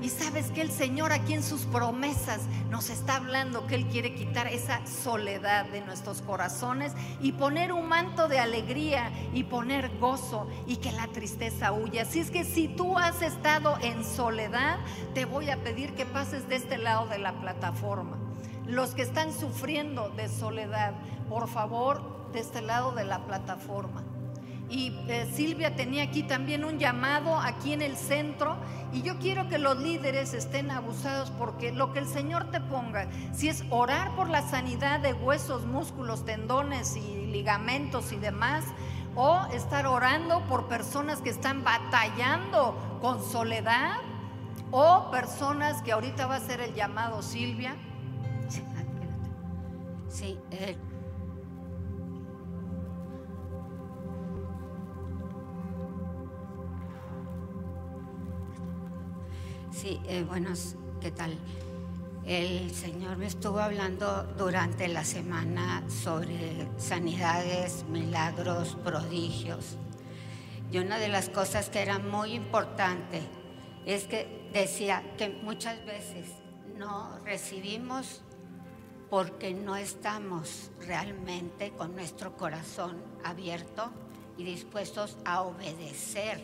[0.00, 2.40] y sabes que el Señor aquí en sus promesas
[2.70, 7.88] nos está hablando que Él quiere quitar esa soledad de nuestros corazones y poner un
[7.88, 12.02] manto de alegría y poner gozo y que la tristeza huya.
[12.02, 14.78] Así es que si tú has estado en soledad,
[15.14, 18.18] te voy a pedir que pases de este lado de la plataforma.
[18.66, 20.92] Los que están sufriendo de soledad,
[21.28, 24.04] por favor, de este lado de la plataforma.
[24.70, 28.56] Y eh, Silvia tenía aquí también un llamado aquí en el centro.
[28.92, 33.08] Y yo quiero que los líderes estén abusados porque lo que el Señor te ponga,
[33.32, 38.64] si es orar por la sanidad de huesos, músculos, tendones y ligamentos y demás,
[39.14, 43.96] o estar orando por personas que están batallando con soledad,
[44.70, 47.76] o personas que ahorita va a ser el llamado Silvia.
[50.08, 50.76] Sí, eh,
[59.70, 61.36] Sí, eh, buenos, ¿qué tal?
[62.24, 69.76] El Señor me estuvo hablando durante la semana sobre sanidades, milagros, prodigios.
[70.72, 73.20] Y una de las cosas que era muy importante
[73.84, 76.26] es que decía que muchas veces
[76.76, 78.22] no recibimos
[79.10, 83.90] porque no estamos realmente con nuestro corazón abierto
[84.38, 86.42] y dispuestos a obedecer.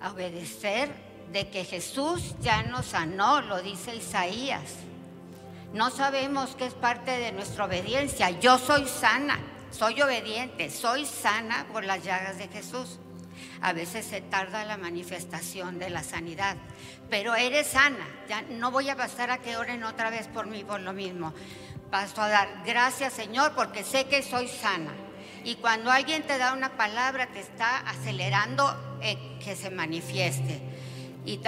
[0.00, 4.62] A obedecer de que Jesús ya nos sanó, lo dice Isaías.
[5.72, 8.30] No sabemos qué es parte de nuestra obediencia.
[8.30, 9.38] Yo soy sana,
[9.70, 12.98] soy obediente, soy sana por las llagas de Jesús.
[13.60, 16.56] A veces se tarda la manifestación de la sanidad,
[17.10, 18.06] pero eres sana.
[18.28, 21.34] Ya no voy a pasar a que oren otra vez por mí por lo mismo.
[21.90, 24.92] Paso a dar gracias, Señor, porque sé que soy sana.
[25.44, 30.60] Y cuando alguien te da una palabra, te está acelerando eh, que se manifieste
[31.26, 31.40] y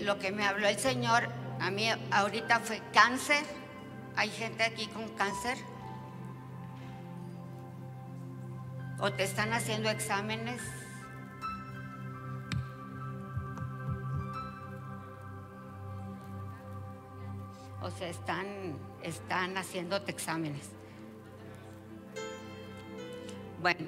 [0.00, 1.28] lo que me habló el Señor
[1.60, 3.44] a mí ahorita fue cáncer.
[4.14, 5.58] Hay gente aquí con cáncer.
[8.98, 10.62] O te están haciendo exámenes.
[17.82, 18.46] O sea, están,
[19.02, 20.70] están haciéndote exámenes.
[23.60, 23.86] Bueno,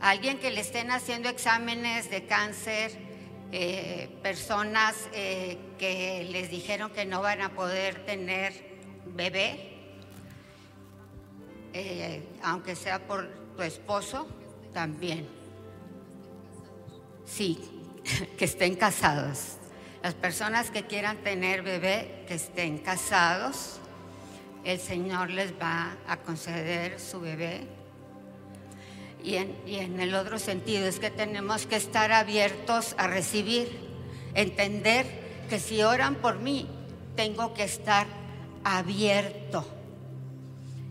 [0.00, 3.05] alguien que le estén haciendo exámenes de cáncer,
[3.52, 8.52] eh, personas eh, que les dijeron que no van a poder tener
[9.06, 9.72] bebé,
[11.72, 14.26] eh, aunque sea por tu esposo,
[14.72, 15.28] también.
[17.24, 17.58] Sí,
[18.38, 19.56] que estén casados.
[20.02, 23.80] Las personas que quieran tener bebé, que estén casados,
[24.64, 27.75] el Señor les va a conceder su bebé.
[29.26, 33.76] Y en, el otro sentido es que tenemos que estar abiertos a recibir,
[34.34, 35.04] entender
[35.50, 36.68] que si oran por mí,
[37.16, 38.06] tengo que estar
[38.62, 39.66] abierto.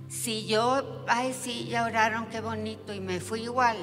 [0.09, 3.77] Si yo, ay, sí, ya oraron, qué bonito, y me fui igual,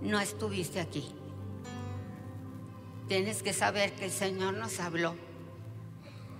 [0.00, 1.14] no estuviste aquí.
[3.08, 5.14] Tienes que saber que el Señor nos habló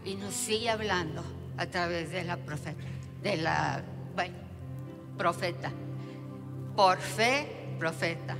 [0.06, 1.22] y nos sigue hablando
[1.58, 2.82] a través de la profeta,
[3.22, 3.84] de la
[5.18, 5.70] profeta.
[6.76, 7.48] Por fe,
[7.78, 8.36] profeta.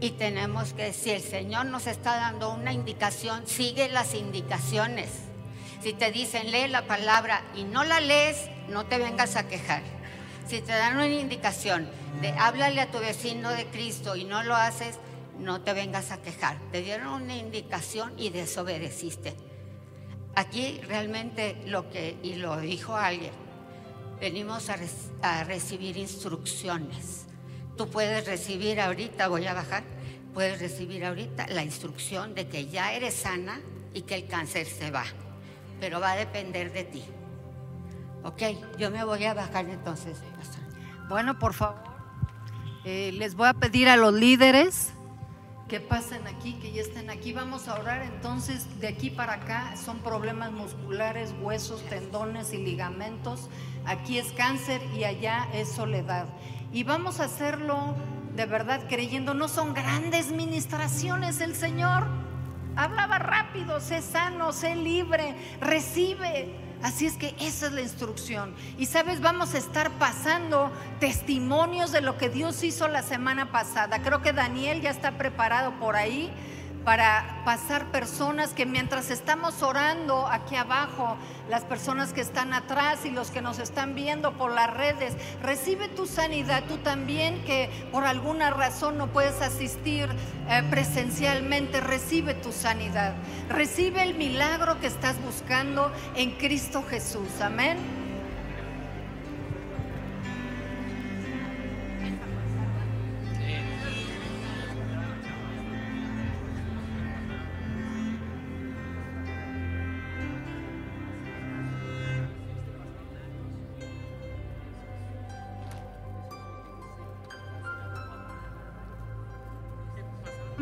[0.00, 5.08] Y tenemos que, si el Señor nos está dando una indicación, sigue las indicaciones.
[5.82, 9.82] Si te dicen lee la palabra y no la lees, no te vengas a quejar.
[10.46, 11.88] Si te dan una indicación
[12.20, 14.98] de háblale a tu vecino de Cristo y no lo haces,
[15.38, 16.58] no te vengas a quejar.
[16.70, 19.34] Te dieron una indicación y desobedeciste.
[20.34, 23.32] Aquí realmente lo que, y lo dijo alguien,
[24.20, 24.68] venimos
[25.22, 27.26] a, recibir instrucciones.
[27.76, 29.84] Tú puedes recibir ahorita, voy a bajar,
[30.32, 33.60] puedes recibir ahorita la instrucción de que ya eres sana
[33.92, 35.04] y que el cáncer se va,
[35.80, 37.04] pero va a depender de ti.
[38.24, 38.42] Ok,
[38.78, 40.18] yo me voy a bajar entonces.
[41.08, 41.76] Bueno, por favor,
[42.84, 44.92] eh, les voy a pedir a los líderes
[45.68, 47.32] que pasen aquí, que ya estén aquí.
[47.32, 49.74] Vamos a orar entonces de aquí para acá.
[49.76, 53.48] Son problemas musculares, huesos, tendones y ligamentos.
[53.84, 56.26] Aquí es cáncer y allá es soledad.
[56.72, 57.96] Y vamos a hacerlo
[58.36, 59.34] de verdad creyendo.
[59.34, 62.06] No son grandes ministraciones el Señor.
[62.76, 66.65] Hablaba rápido, sé sano, sé libre, recibe.
[66.86, 68.54] Así es que esa es la instrucción.
[68.78, 70.70] Y sabes, vamos a estar pasando
[71.00, 74.02] testimonios de lo que Dios hizo la semana pasada.
[74.02, 76.30] Creo que Daniel ya está preparado por ahí
[76.86, 81.16] para pasar personas que mientras estamos orando aquí abajo,
[81.50, 85.88] las personas que están atrás y los que nos están viendo por las redes, recibe
[85.88, 86.62] tu sanidad.
[86.68, 90.08] Tú también que por alguna razón no puedes asistir
[90.48, 93.14] eh, presencialmente, recibe tu sanidad.
[93.48, 97.40] Recibe el milagro que estás buscando en Cristo Jesús.
[97.40, 98.05] Amén.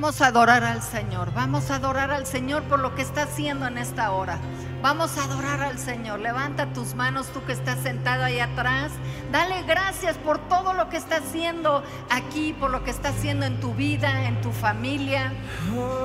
[0.04, 3.66] Vamos a adorar al Señor, vamos a adorar al Señor por lo que está haciendo
[3.66, 4.38] en esta hora.
[4.82, 6.20] Vamos a adorar al Señor.
[6.20, 8.92] Levanta tus manos, tú que estás sentado ahí atrás.
[9.32, 13.60] Dale gracias por todo lo que está haciendo aquí, por lo que está haciendo en
[13.60, 15.32] tu vida, en tu familia.
[15.74, 16.04] Oh,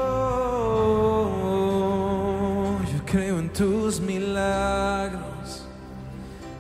[2.94, 5.68] yo creo en tus milagros.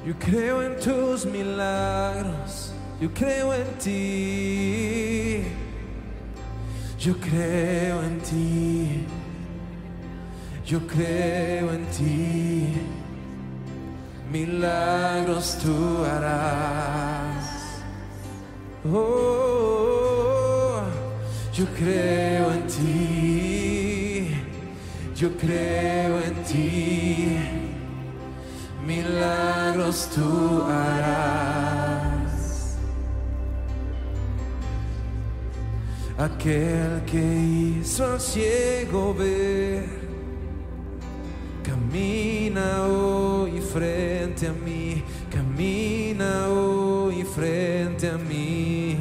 [0.06, 2.74] Yo creo en tus milagros.
[3.00, 5.69] Yo creo en ti.
[7.00, 9.06] Yo creo en ti,
[10.66, 12.74] yo creo en ti,
[14.30, 17.82] milagros tú harás.
[18.84, 20.82] Oh,
[21.54, 24.36] yo creo en ti,
[25.16, 27.38] yo creo en ti,
[28.86, 32.09] milagros tú harás.
[36.20, 39.86] Aquel que hizo al ciego ver,
[41.64, 45.02] camina hoy frente a mí,
[45.32, 48.98] camina hoy frente a mí.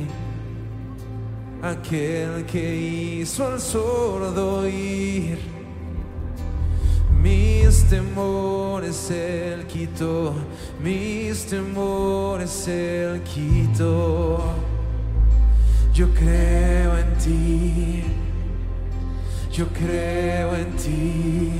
[1.60, 5.38] Aquel que hizo al sordo oír,
[7.20, 10.34] mis temores el quitó,
[10.80, 14.57] mis temores el quitó.
[15.98, 18.04] Yo creo en ti,
[19.50, 21.52] yo creo en ti,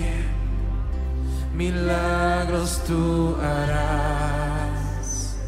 [1.57, 5.39] milagros tú harás.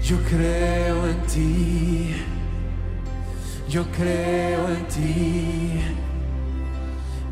[0.00, 2.14] Yo creo en ti,
[3.68, 5.80] yo creo en ti,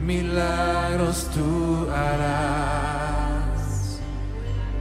[0.00, 4.00] milagros tú harás.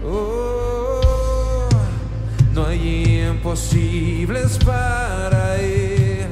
[0.04, 1.70] Oh,
[2.56, 3.14] no hay
[3.46, 6.26] imposibles para Él.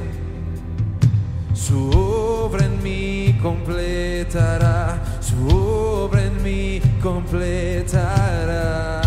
[1.54, 9.00] Su obra en mí completará, su obra en mí completará.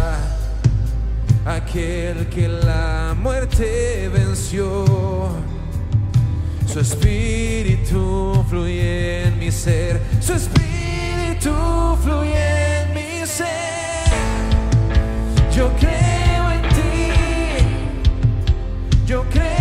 [1.45, 4.85] Aquel que la muerte venció,
[6.65, 11.51] su espíritu fluye en mi ser, su espíritu
[12.01, 13.47] fluye en mi ser.
[15.53, 15.96] Yo creo
[19.07, 19.56] yo creo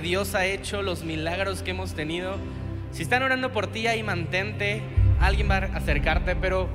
[0.00, 2.36] Dios ha hecho, los milagros que hemos tenido.
[2.92, 4.82] Si están orando por ti, ahí mantente,
[5.20, 6.68] alguien va a acercarte, pero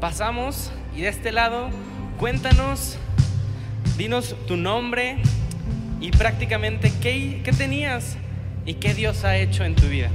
[0.00, 1.70] pasamos y de este lado,
[2.18, 2.96] cuéntanos,
[3.96, 5.18] dinos tu nombre
[6.00, 8.16] y prácticamente qué, qué tenías
[8.66, 10.10] y qué Dios ha hecho en tu vida.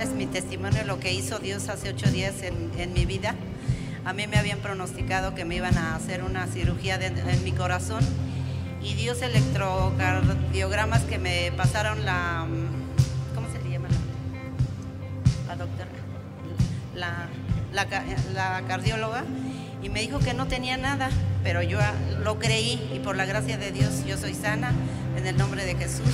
[0.00, 3.34] Es mi testimonio lo que hizo Dios hace ocho días en, mi vida.
[4.04, 8.02] A mí me habían pronosticado que me iban a hacer una cirugía en mi corazón
[8.82, 12.46] y Dios electrocardiogramas que me pasaron la...
[13.34, 13.88] ¿Cómo se le llama?
[15.46, 15.88] La, doctora.
[16.94, 17.28] La,
[17.72, 17.86] la
[18.34, 19.24] la cardióloga
[19.82, 21.10] y me dijo que no tenía nada,
[21.42, 21.78] pero yo
[22.22, 24.72] lo creí y por la gracia de Dios yo soy sana
[25.16, 26.12] en el nombre de Jesús.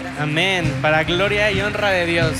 [0.00, 0.22] Gracias.
[0.22, 2.36] Amén, para gloria y honra de Dios.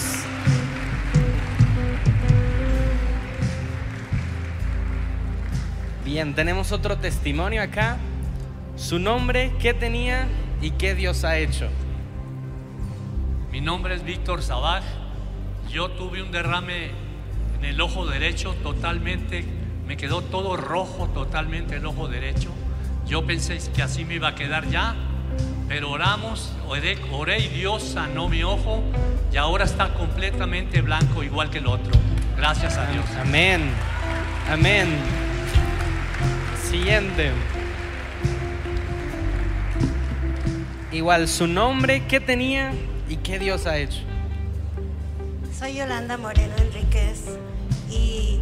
[6.04, 7.96] Bien, tenemos otro testimonio acá.
[8.83, 10.26] Su nombre, qué tenía
[10.61, 11.68] y qué Dios ha hecho.
[13.53, 14.83] Mi nombre es Víctor Sabaj.
[15.70, 16.91] Yo tuve un derrame
[17.57, 19.44] en el ojo derecho totalmente,
[19.86, 22.51] me quedó todo rojo totalmente el ojo derecho.
[23.06, 24.97] Yo pensé que así me iba a quedar ya,
[25.69, 28.82] pero oramos, oré, oré y Dios sanó mi ojo
[29.32, 31.93] y ahora está completamente blanco igual que el otro.
[32.36, 33.05] Gracias a Dios.
[33.20, 33.62] Amén,
[34.51, 34.89] amén.
[36.69, 37.31] Siguiente.
[40.93, 42.74] Igual, su nombre, qué tenía
[43.09, 44.01] y qué Dios ha hecho.
[45.59, 47.39] Soy Yolanda Moreno Enríquez
[47.90, 48.40] y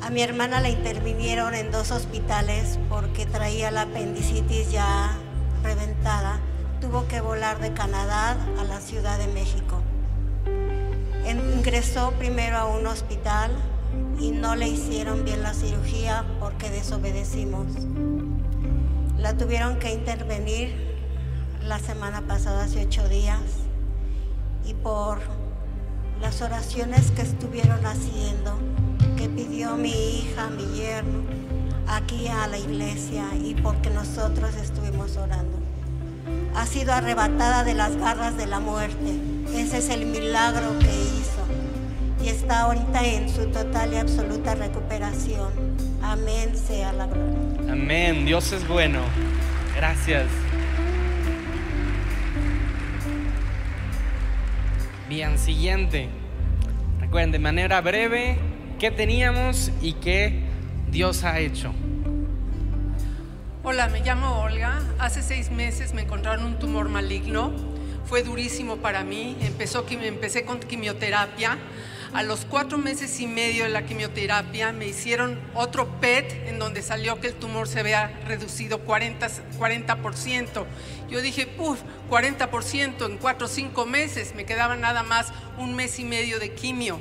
[0.00, 5.12] a mi hermana la intervinieron en dos hospitales porque traía la apendicitis ya
[5.62, 6.40] reventada.
[6.80, 9.82] Tuvo que volar de Canadá a la Ciudad de México.
[11.28, 13.50] Ingresó primero a un hospital
[14.18, 17.66] y no le hicieron bien la cirugía porque desobedecimos.
[19.18, 20.91] La tuvieron que intervenir
[21.64, 23.40] la semana pasada, hace ocho días,
[24.64, 25.20] y por
[26.20, 28.58] las oraciones que estuvieron haciendo,
[29.16, 31.22] que pidió mi hija, mi yerno,
[31.86, 35.58] aquí a la iglesia y porque nosotros estuvimos orando.
[36.54, 39.18] Ha sido arrebatada de las garras de la muerte.
[39.54, 41.22] Ese es el milagro que hizo.
[42.24, 45.52] y está ahorita en su total y absoluta recuperación.
[46.02, 47.72] Amén sea la gloria.
[47.72, 48.24] Amén.
[48.24, 49.00] Dios es bueno.
[49.74, 50.26] Gracias.
[55.14, 56.08] Bien, siguiente.
[56.98, 58.38] Recuerden de manera breve
[58.78, 60.40] qué teníamos y qué
[60.90, 61.74] Dios ha hecho.
[63.62, 64.80] Hola, me llamo Olga.
[64.98, 67.52] Hace seis meses me encontraron un tumor maligno.
[68.06, 69.36] Fue durísimo para mí.
[69.42, 71.58] Empezó, empecé con quimioterapia.
[72.14, 76.82] A los cuatro meses y medio de la quimioterapia me hicieron otro PET en donde
[76.82, 79.28] salió que el tumor se había reducido 40,
[79.58, 80.64] 40%.
[81.08, 81.80] Yo dije, uff,
[82.10, 84.34] 40% en cuatro o cinco meses.
[84.34, 87.00] Me quedaba nada más un mes y medio de quimio.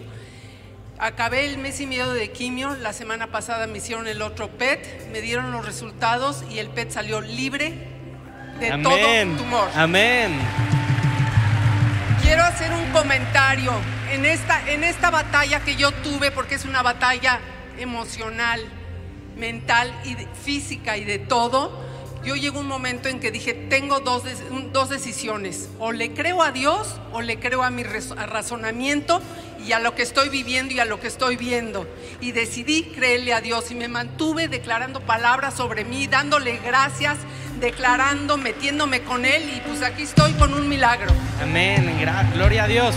[0.98, 5.10] Acabé el mes y medio de quimio, la semana pasada me hicieron el otro PET,
[5.12, 7.74] me dieron los resultados y el PET salió libre
[8.60, 8.84] de Amén.
[8.84, 9.70] todo tumor.
[9.76, 10.40] Amén.
[12.32, 13.74] Quiero hacer un comentario
[14.10, 17.42] en esta, en esta batalla que yo tuve, porque es una batalla
[17.78, 18.62] emocional,
[19.36, 21.78] mental y de- física y de todo.
[22.24, 24.24] Yo llegó un momento en que dije, tengo dos,
[24.72, 29.22] dos decisiones, o le creo a Dios o le creo a mi razonamiento
[29.68, 31.86] y a lo que estoy viviendo y a lo que estoy viendo.
[32.22, 37.18] Y decidí creerle a Dios y me mantuve declarando palabras sobre mí, dándole gracias,
[37.62, 41.12] declarando, metiéndome con Él y pues aquí estoy con un milagro.
[41.42, 41.96] Amén.
[42.34, 42.96] Gloria a Dios.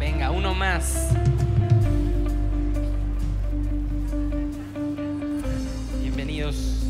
[0.00, 1.10] Venga, uno más.
[6.00, 6.80] Bienvenidos.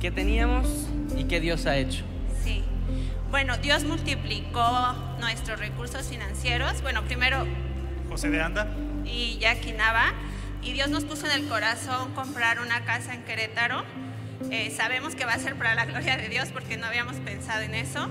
[0.00, 0.66] ¿Qué teníamos
[1.16, 2.04] y qué Dios ha hecho?
[2.42, 2.64] Sí.
[3.30, 6.80] Bueno, Dios multiplicó nuestros recursos financieros.
[6.80, 7.46] Bueno, primero
[8.08, 8.66] José de Anda.
[9.08, 10.12] Y Jackie Nava.
[10.62, 13.84] Y Dios nos puso en el corazón comprar una casa en Querétaro.
[14.50, 17.62] Eh, sabemos que va a ser para la gloria de Dios porque no habíamos pensado
[17.62, 18.08] en eso.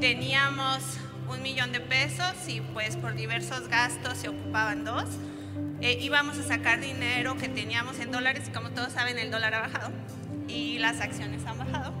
[0.00, 0.82] Teníamos
[1.28, 5.04] un millón de pesos y pues por diversos gastos se ocupaban dos.
[5.80, 9.54] Eh, íbamos a sacar dinero que teníamos en dólares y como todos saben el dólar
[9.54, 9.92] ha bajado
[10.48, 11.92] y las acciones han bajado.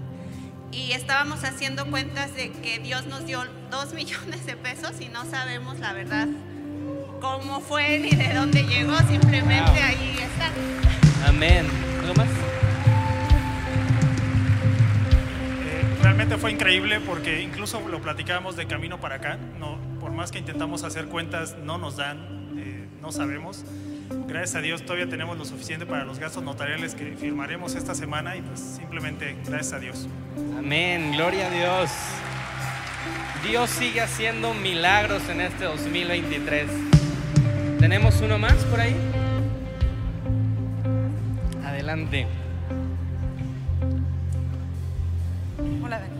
[0.72, 5.24] Y estábamos haciendo cuentas de que Dios nos dio dos millones de pesos y no
[5.24, 6.28] sabemos la verdad
[7.20, 9.82] cómo fue ni de dónde llegó, simplemente Wow.
[9.82, 11.28] ahí está.
[11.28, 11.66] Amén.
[12.00, 12.28] ¿Algo más?
[15.66, 19.38] Eh, realmente fue increíble porque incluso lo platicábamos de camino para acá.
[19.58, 22.18] No, por más que intentamos hacer cuentas, no nos dan,
[22.58, 23.64] eh, no sabemos.
[24.26, 28.34] Gracias a Dios todavía tenemos lo suficiente para los gastos notariales que firmaremos esta semana
[28.36, 30.08] y pues simplemente gracias a Dios.
[30.58, 31.90] Amén, gloria a Dios.
[33.48, 36.89] Dios sigue haciendo milagros en este 2023.
[37.80, 38.94] ¿Tenemos uno más por ahí?
[41.64, 42.26] Adelante.
[45.82, 46.14] Hola, Dani.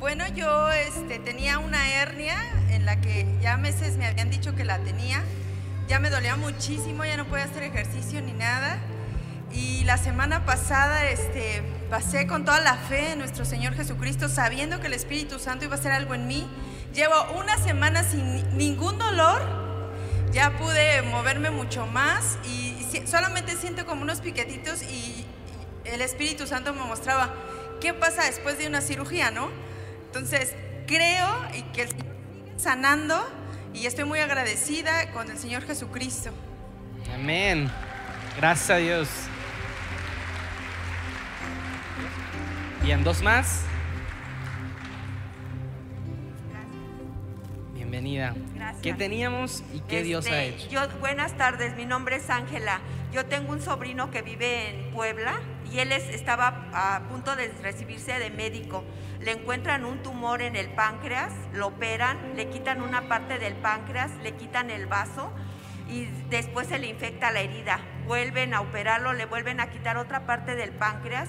[0.00, 2.36] Bueno, yo este, tenía una hernia
[2.70, 5.22] en la que ya meses me habían dicho que la tenía.
[5.88, 8.78] Ya me dolía muchísimo, ya no podía hacer ejercicio ni nada.
[9.52, 14.80] Y la semana pasada este, pasé con toda la fe en nuestro Señor Jesucristo, sabiendo
[14.80, 16.48] que el Espíritu Santo iba a hacer algo en mí.
[16.94, 19.63] Llevo una semana sin ni- ningún dolor,
[20.34, 22.74] ya pude moverme mucho más y
[23.06, 25.24] solamente siento como unos piquetitos y
[25.84, 27.32] y el Espíritu Santo me mostraba
[27.80, 29.50] qué pasa después de una cirugía, ¿no?
[30.06, 30.54] Entonces
[30.86, 33.28] creo y que el Señor sigue sanando
[33.72, 36.30] y estoy muy agradecida con el Señor Jesucristo.
[37.14, 37.70] Amén.
[38.36, 39.08] Gracias a Dios.
[42.82, 43.62] Bien, dos más.
[47.88, 48.34] Bienvenida.
[48.54, 48.82] Gracias.
[48.82, 50.70] ¿Qué teníamos y qué Dios ha Este, hecho?
[50.70, 52.80] Yo, buenas tardes, mi nombre es Ángela.
[53.12, 55.34] Yo tengo un sobrino que vive en Puebla
[55.70, 58.84] y él es- estaba a punto de recibirse de médico.
[59.20, 64.10] Le encuentran un tumor en el páncreas, lo operan, le quitan una parte del páncreas,
[64.22, 65.30] le quitan el vaso
[65.86, 67.80] y después se le infecta la herida.
[68.06, 71.28] Vuelven a operarlo, le vuelven a quitar otra parte del páncreas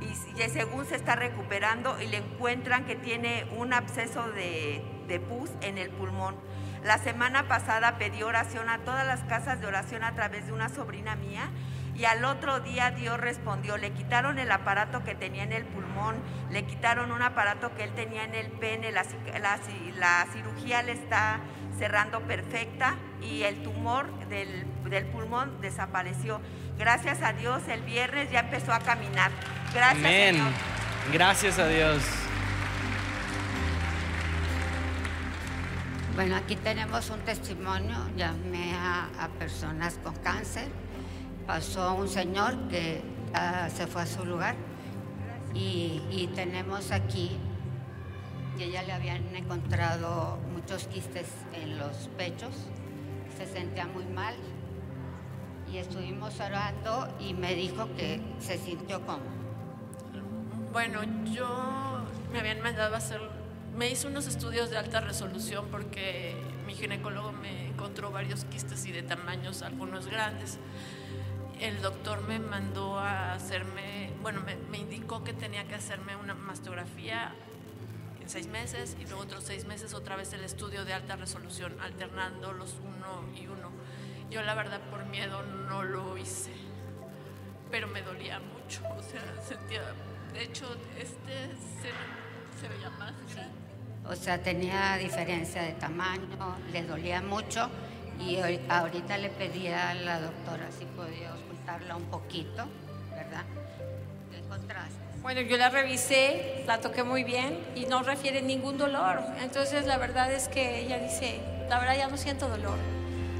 [0.00, 5.20] y, y según se está recuperando y le encuentran que tiene un absceso de, de
[5.20, 6.36] pus en el pulmón.
[6.84, 10.68] La semana pasada pedí oración a todas las casas de oración a través de una
[10.68, 11.48] sobrina mía
[11.94, 13.76] y al otro día Dios respondió.
[13.76, 16.16] Le quitaron el aparato que tenía en el pulmón,
[16.50, 20.26] le quitaron un aparato que él tenía en el pene, la, ci- la ci- la
[20.32, 21.38] cirugía le está
[21.78, 26.40] cerrando perfecta y el tumor del, del pulmón desapareció.
[26.78, 29.30] Gracias a Dios el viernes ya empezó a caminar.
[29.72, 30.34] Gracias Amén.
[30.34, 30.52] Señor.
[31.12, 32.02] Gracias a Dios.
[36.14, 37.96] Bueno, aquí tenemos un testimonio.
[38.16, 40.68] Llamé a, personas con cáncer.
[41.46, 43.02] Pasó un señor que
[43.32, 44.54] ah, se fue a su lugar.
[45.54, 47.30] Y, tenemos aquí
[48.58, 52.54] que ya le habían encontrado muchos quistes en los pechos,
[53.36, 54.34] se sentía muy mal
[55.70, 59.22] y estuvimos orando y me dijo que se sintió como.
[60.72, 63.20] Bueno, yo me habían mandado a hacer,
[63.76, 66.36] me hice unos estudios de alta resolución porque
[66.66, 70.58] mi ginecólogo me encontró varios quistes y de tamaños, algunos grandes.
[71.60, 76.34] El doctor me mandó a hacerme, bueno, me, me indicó que tenía que hacerme una
[76.34, 77.32] mastografía
[78.20, 81.80] en seis meses y luego otros seis meses otra vez el estudio de alta resolución,
[81.80, 83.70] alternando los uno y uno.
[84.30, 86.52] Yo la verdad por miedo no lo hice,
[87.70, 89.82] pero me dolía mucho, o sea, sentía,
[90.32, 90.66] de hecho,
[90.98, 93.61] este se, se veía más grande.
[94.08, 96.26] O sea, tenía diferencia de tamaño,
[96.72, 97.70] le dolía mucho
[98.18, 102.66] y hoy- ahorita le pedía a la doctora si podía ocultarla un poquito,
[103.10, 103.44] ¿verdad?
[104.34, 104.96] El contraste.
[105.22, 109.20] Bueno, yo la revisé, la toqué muy bien y no refiere ningún dolor.
[109.40, 112.76] Entonces, la verdad es que ella dice, la verdad ya no siento dolor.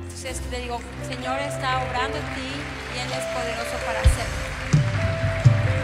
[0.05, 2.53] Entonces, le digo, Señor está obrando en ti
[2.95, 5.13] y Él es poderoso para hacerlo.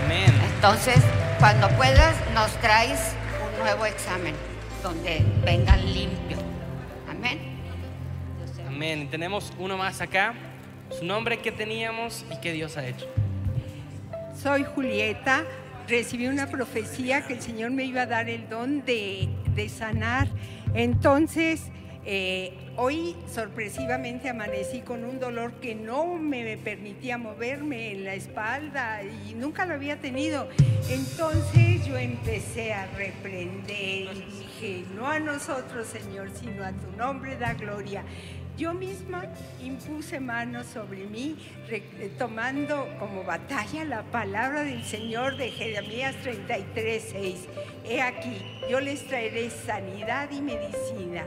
[0.05, 0.32] Amén.
[0.55, 0.98] Entonces,
[1.40, 3.00] cuando puedas, nos traes
[3.52, 4.34] un nuevo examen
[4.82, 6.38] donde vengan limpio.
[7.09, 7.38] Amén.
[8.66, 9.09] Amén.
[9.10, 10.34] Tenemos uno más acá.
[10.98, 13.06] Su nombre que teníamos y que Dios ha hecho.
[14.40, 15.44] Soy Julieta.
[15.86, 20.28] Recibí una profecía que el Señor me iba a dar el don de, de sanar.
[20.74, 21.70] Entonces,
[22.10, 29.02] eh, hoy sorpresivamente amanecí con un dolor que no me permitía moverme en la espalda
[29.02, 30.48] y nunca lo había tenido.
[30.89, 37.36] Entonces yo empecé a reprender y dije, no a nosotros, Señor, sino a tu nombre
[37.36, 38.02] da gloria.
[38.56, 39.26] Yo misma
[39.62, 41.36] impuse manos sobre mí,
[42.18, 47.36] tomando como batalla la palabra del Señor de Jeremías 33, 6.
[47.85, 48.39] He aquí,
[48.70, 51.24] yo les traeré sanidad y medicina.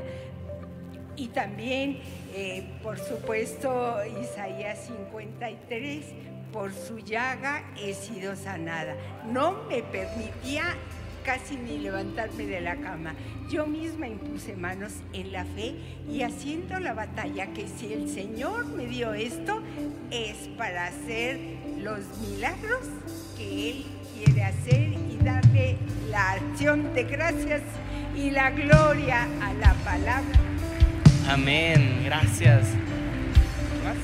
[1.15, 1.99] Y también,
[2.33, 6.05] eh, por supuesto, Isaías 53,
[6.51, 8.95] por su llaga he sido sanada.
[9.31, 10.75] No me permitía
[11.23, 13.13] casi ni levantarme de la cama.
[13.49, 15.75] Yo misma impuse manos en la fe
[16.09, 19.61] y haciendo la batalla que si el Señor me dio esto
[20.09, 21.39] es para hacer
[21.77, 22.87] los milagros
[23.37, 23.85] que Él
[24.15, 25.77] quiere hacer y darle
[26.09, 27.61] la acción de gracias
[28.15, 30.39] y la gloria a la palabra.
[31.27, 32.01] Amén.
[32.03, 32.67] Gracias.
[33.83, 33.97] ¿Más?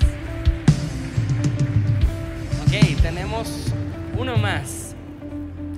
[2.62, 3.74] Ok, tenemos
[4.18, 4.96] uno más.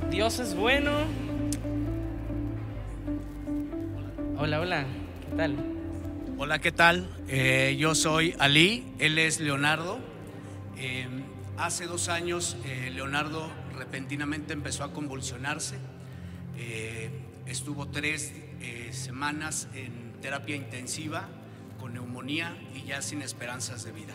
[0.09, 0.91] Dios es bueno.
[4.37, 4.85] Hola, hola.
[5.29, 5.55] ¿Qué tal?
[6.37, 7.09] Hola, ¿qué tal?
[7.27, 9.99] Eh, yo soy Ali, él es Leonardo.
[10.77, 11.07] Eh,
[11.57, 15.75] hace dos años eh, Leonardo repentinamente empezó a convulsionarse.
[16.57, 17.09] Eh,
[17.45, 18.33] estuvo tres
[18.91, 21.27] semanas en terapia intensiva
[21.79, 24.13] con neumonía y ya sin esperanzas de vida.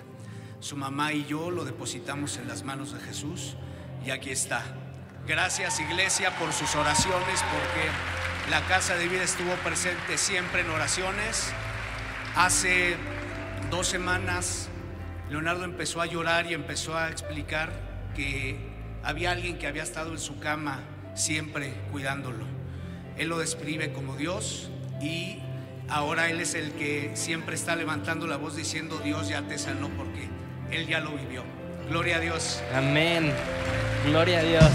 [0.61, 3.57] Su mamá y yo lo depositamos en las manos de Jesús
[4.05, 4.63] y aquí está.
[5.27, 11.53] Gracias iglesia por sus oraciones porque la casa de vida estuvo presente siempre en oraciones.
[12.37, 12.97] Hace
[13.71, 14.69] dos semanas
[15.31, 17.71] Leonardo empezó a llorar y empezó a explicar
[18.15, 18.59] que
[19.03, 20.81] había alguien que había estado en su cama
[21.15, 22.45] siempre cuidándolo.
[23.17, 24.71] Él lo describe como Dios
[25.01, 25.39] y
[25.89, 29.89] ahora él es el que siempre está levantando la voz diciendo Dios ya te sanó
[29.91, 30.29] porque
[30.71, 31.45] él ya lo vivió.
[31.89, 32.63] Gloria a Dios.
[32.75, 33.33] Amén.
[34.07, 34.71] Gloria a Dios.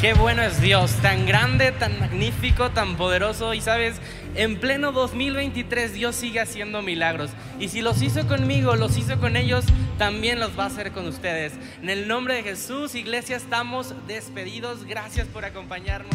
[0.00, 3.52] Qué bueno es Dios, tan grande, tan magnífico, tan poderoso.
[3.54, 3.96] Y sabes,
[4.36, 7.30] en pleno 2023 Dios sigue haciendo milagros.
[7.58, 9.64] Y si los hizo conmigo, los hizo con ellos,
[9.98, 11.54] también los va a hacer con ustedes.
[11.82, 14.84] En el nombre de Jesús, iglesia, estamos despedidos.
[14.84, 16.14] Gracias por acompañarnos.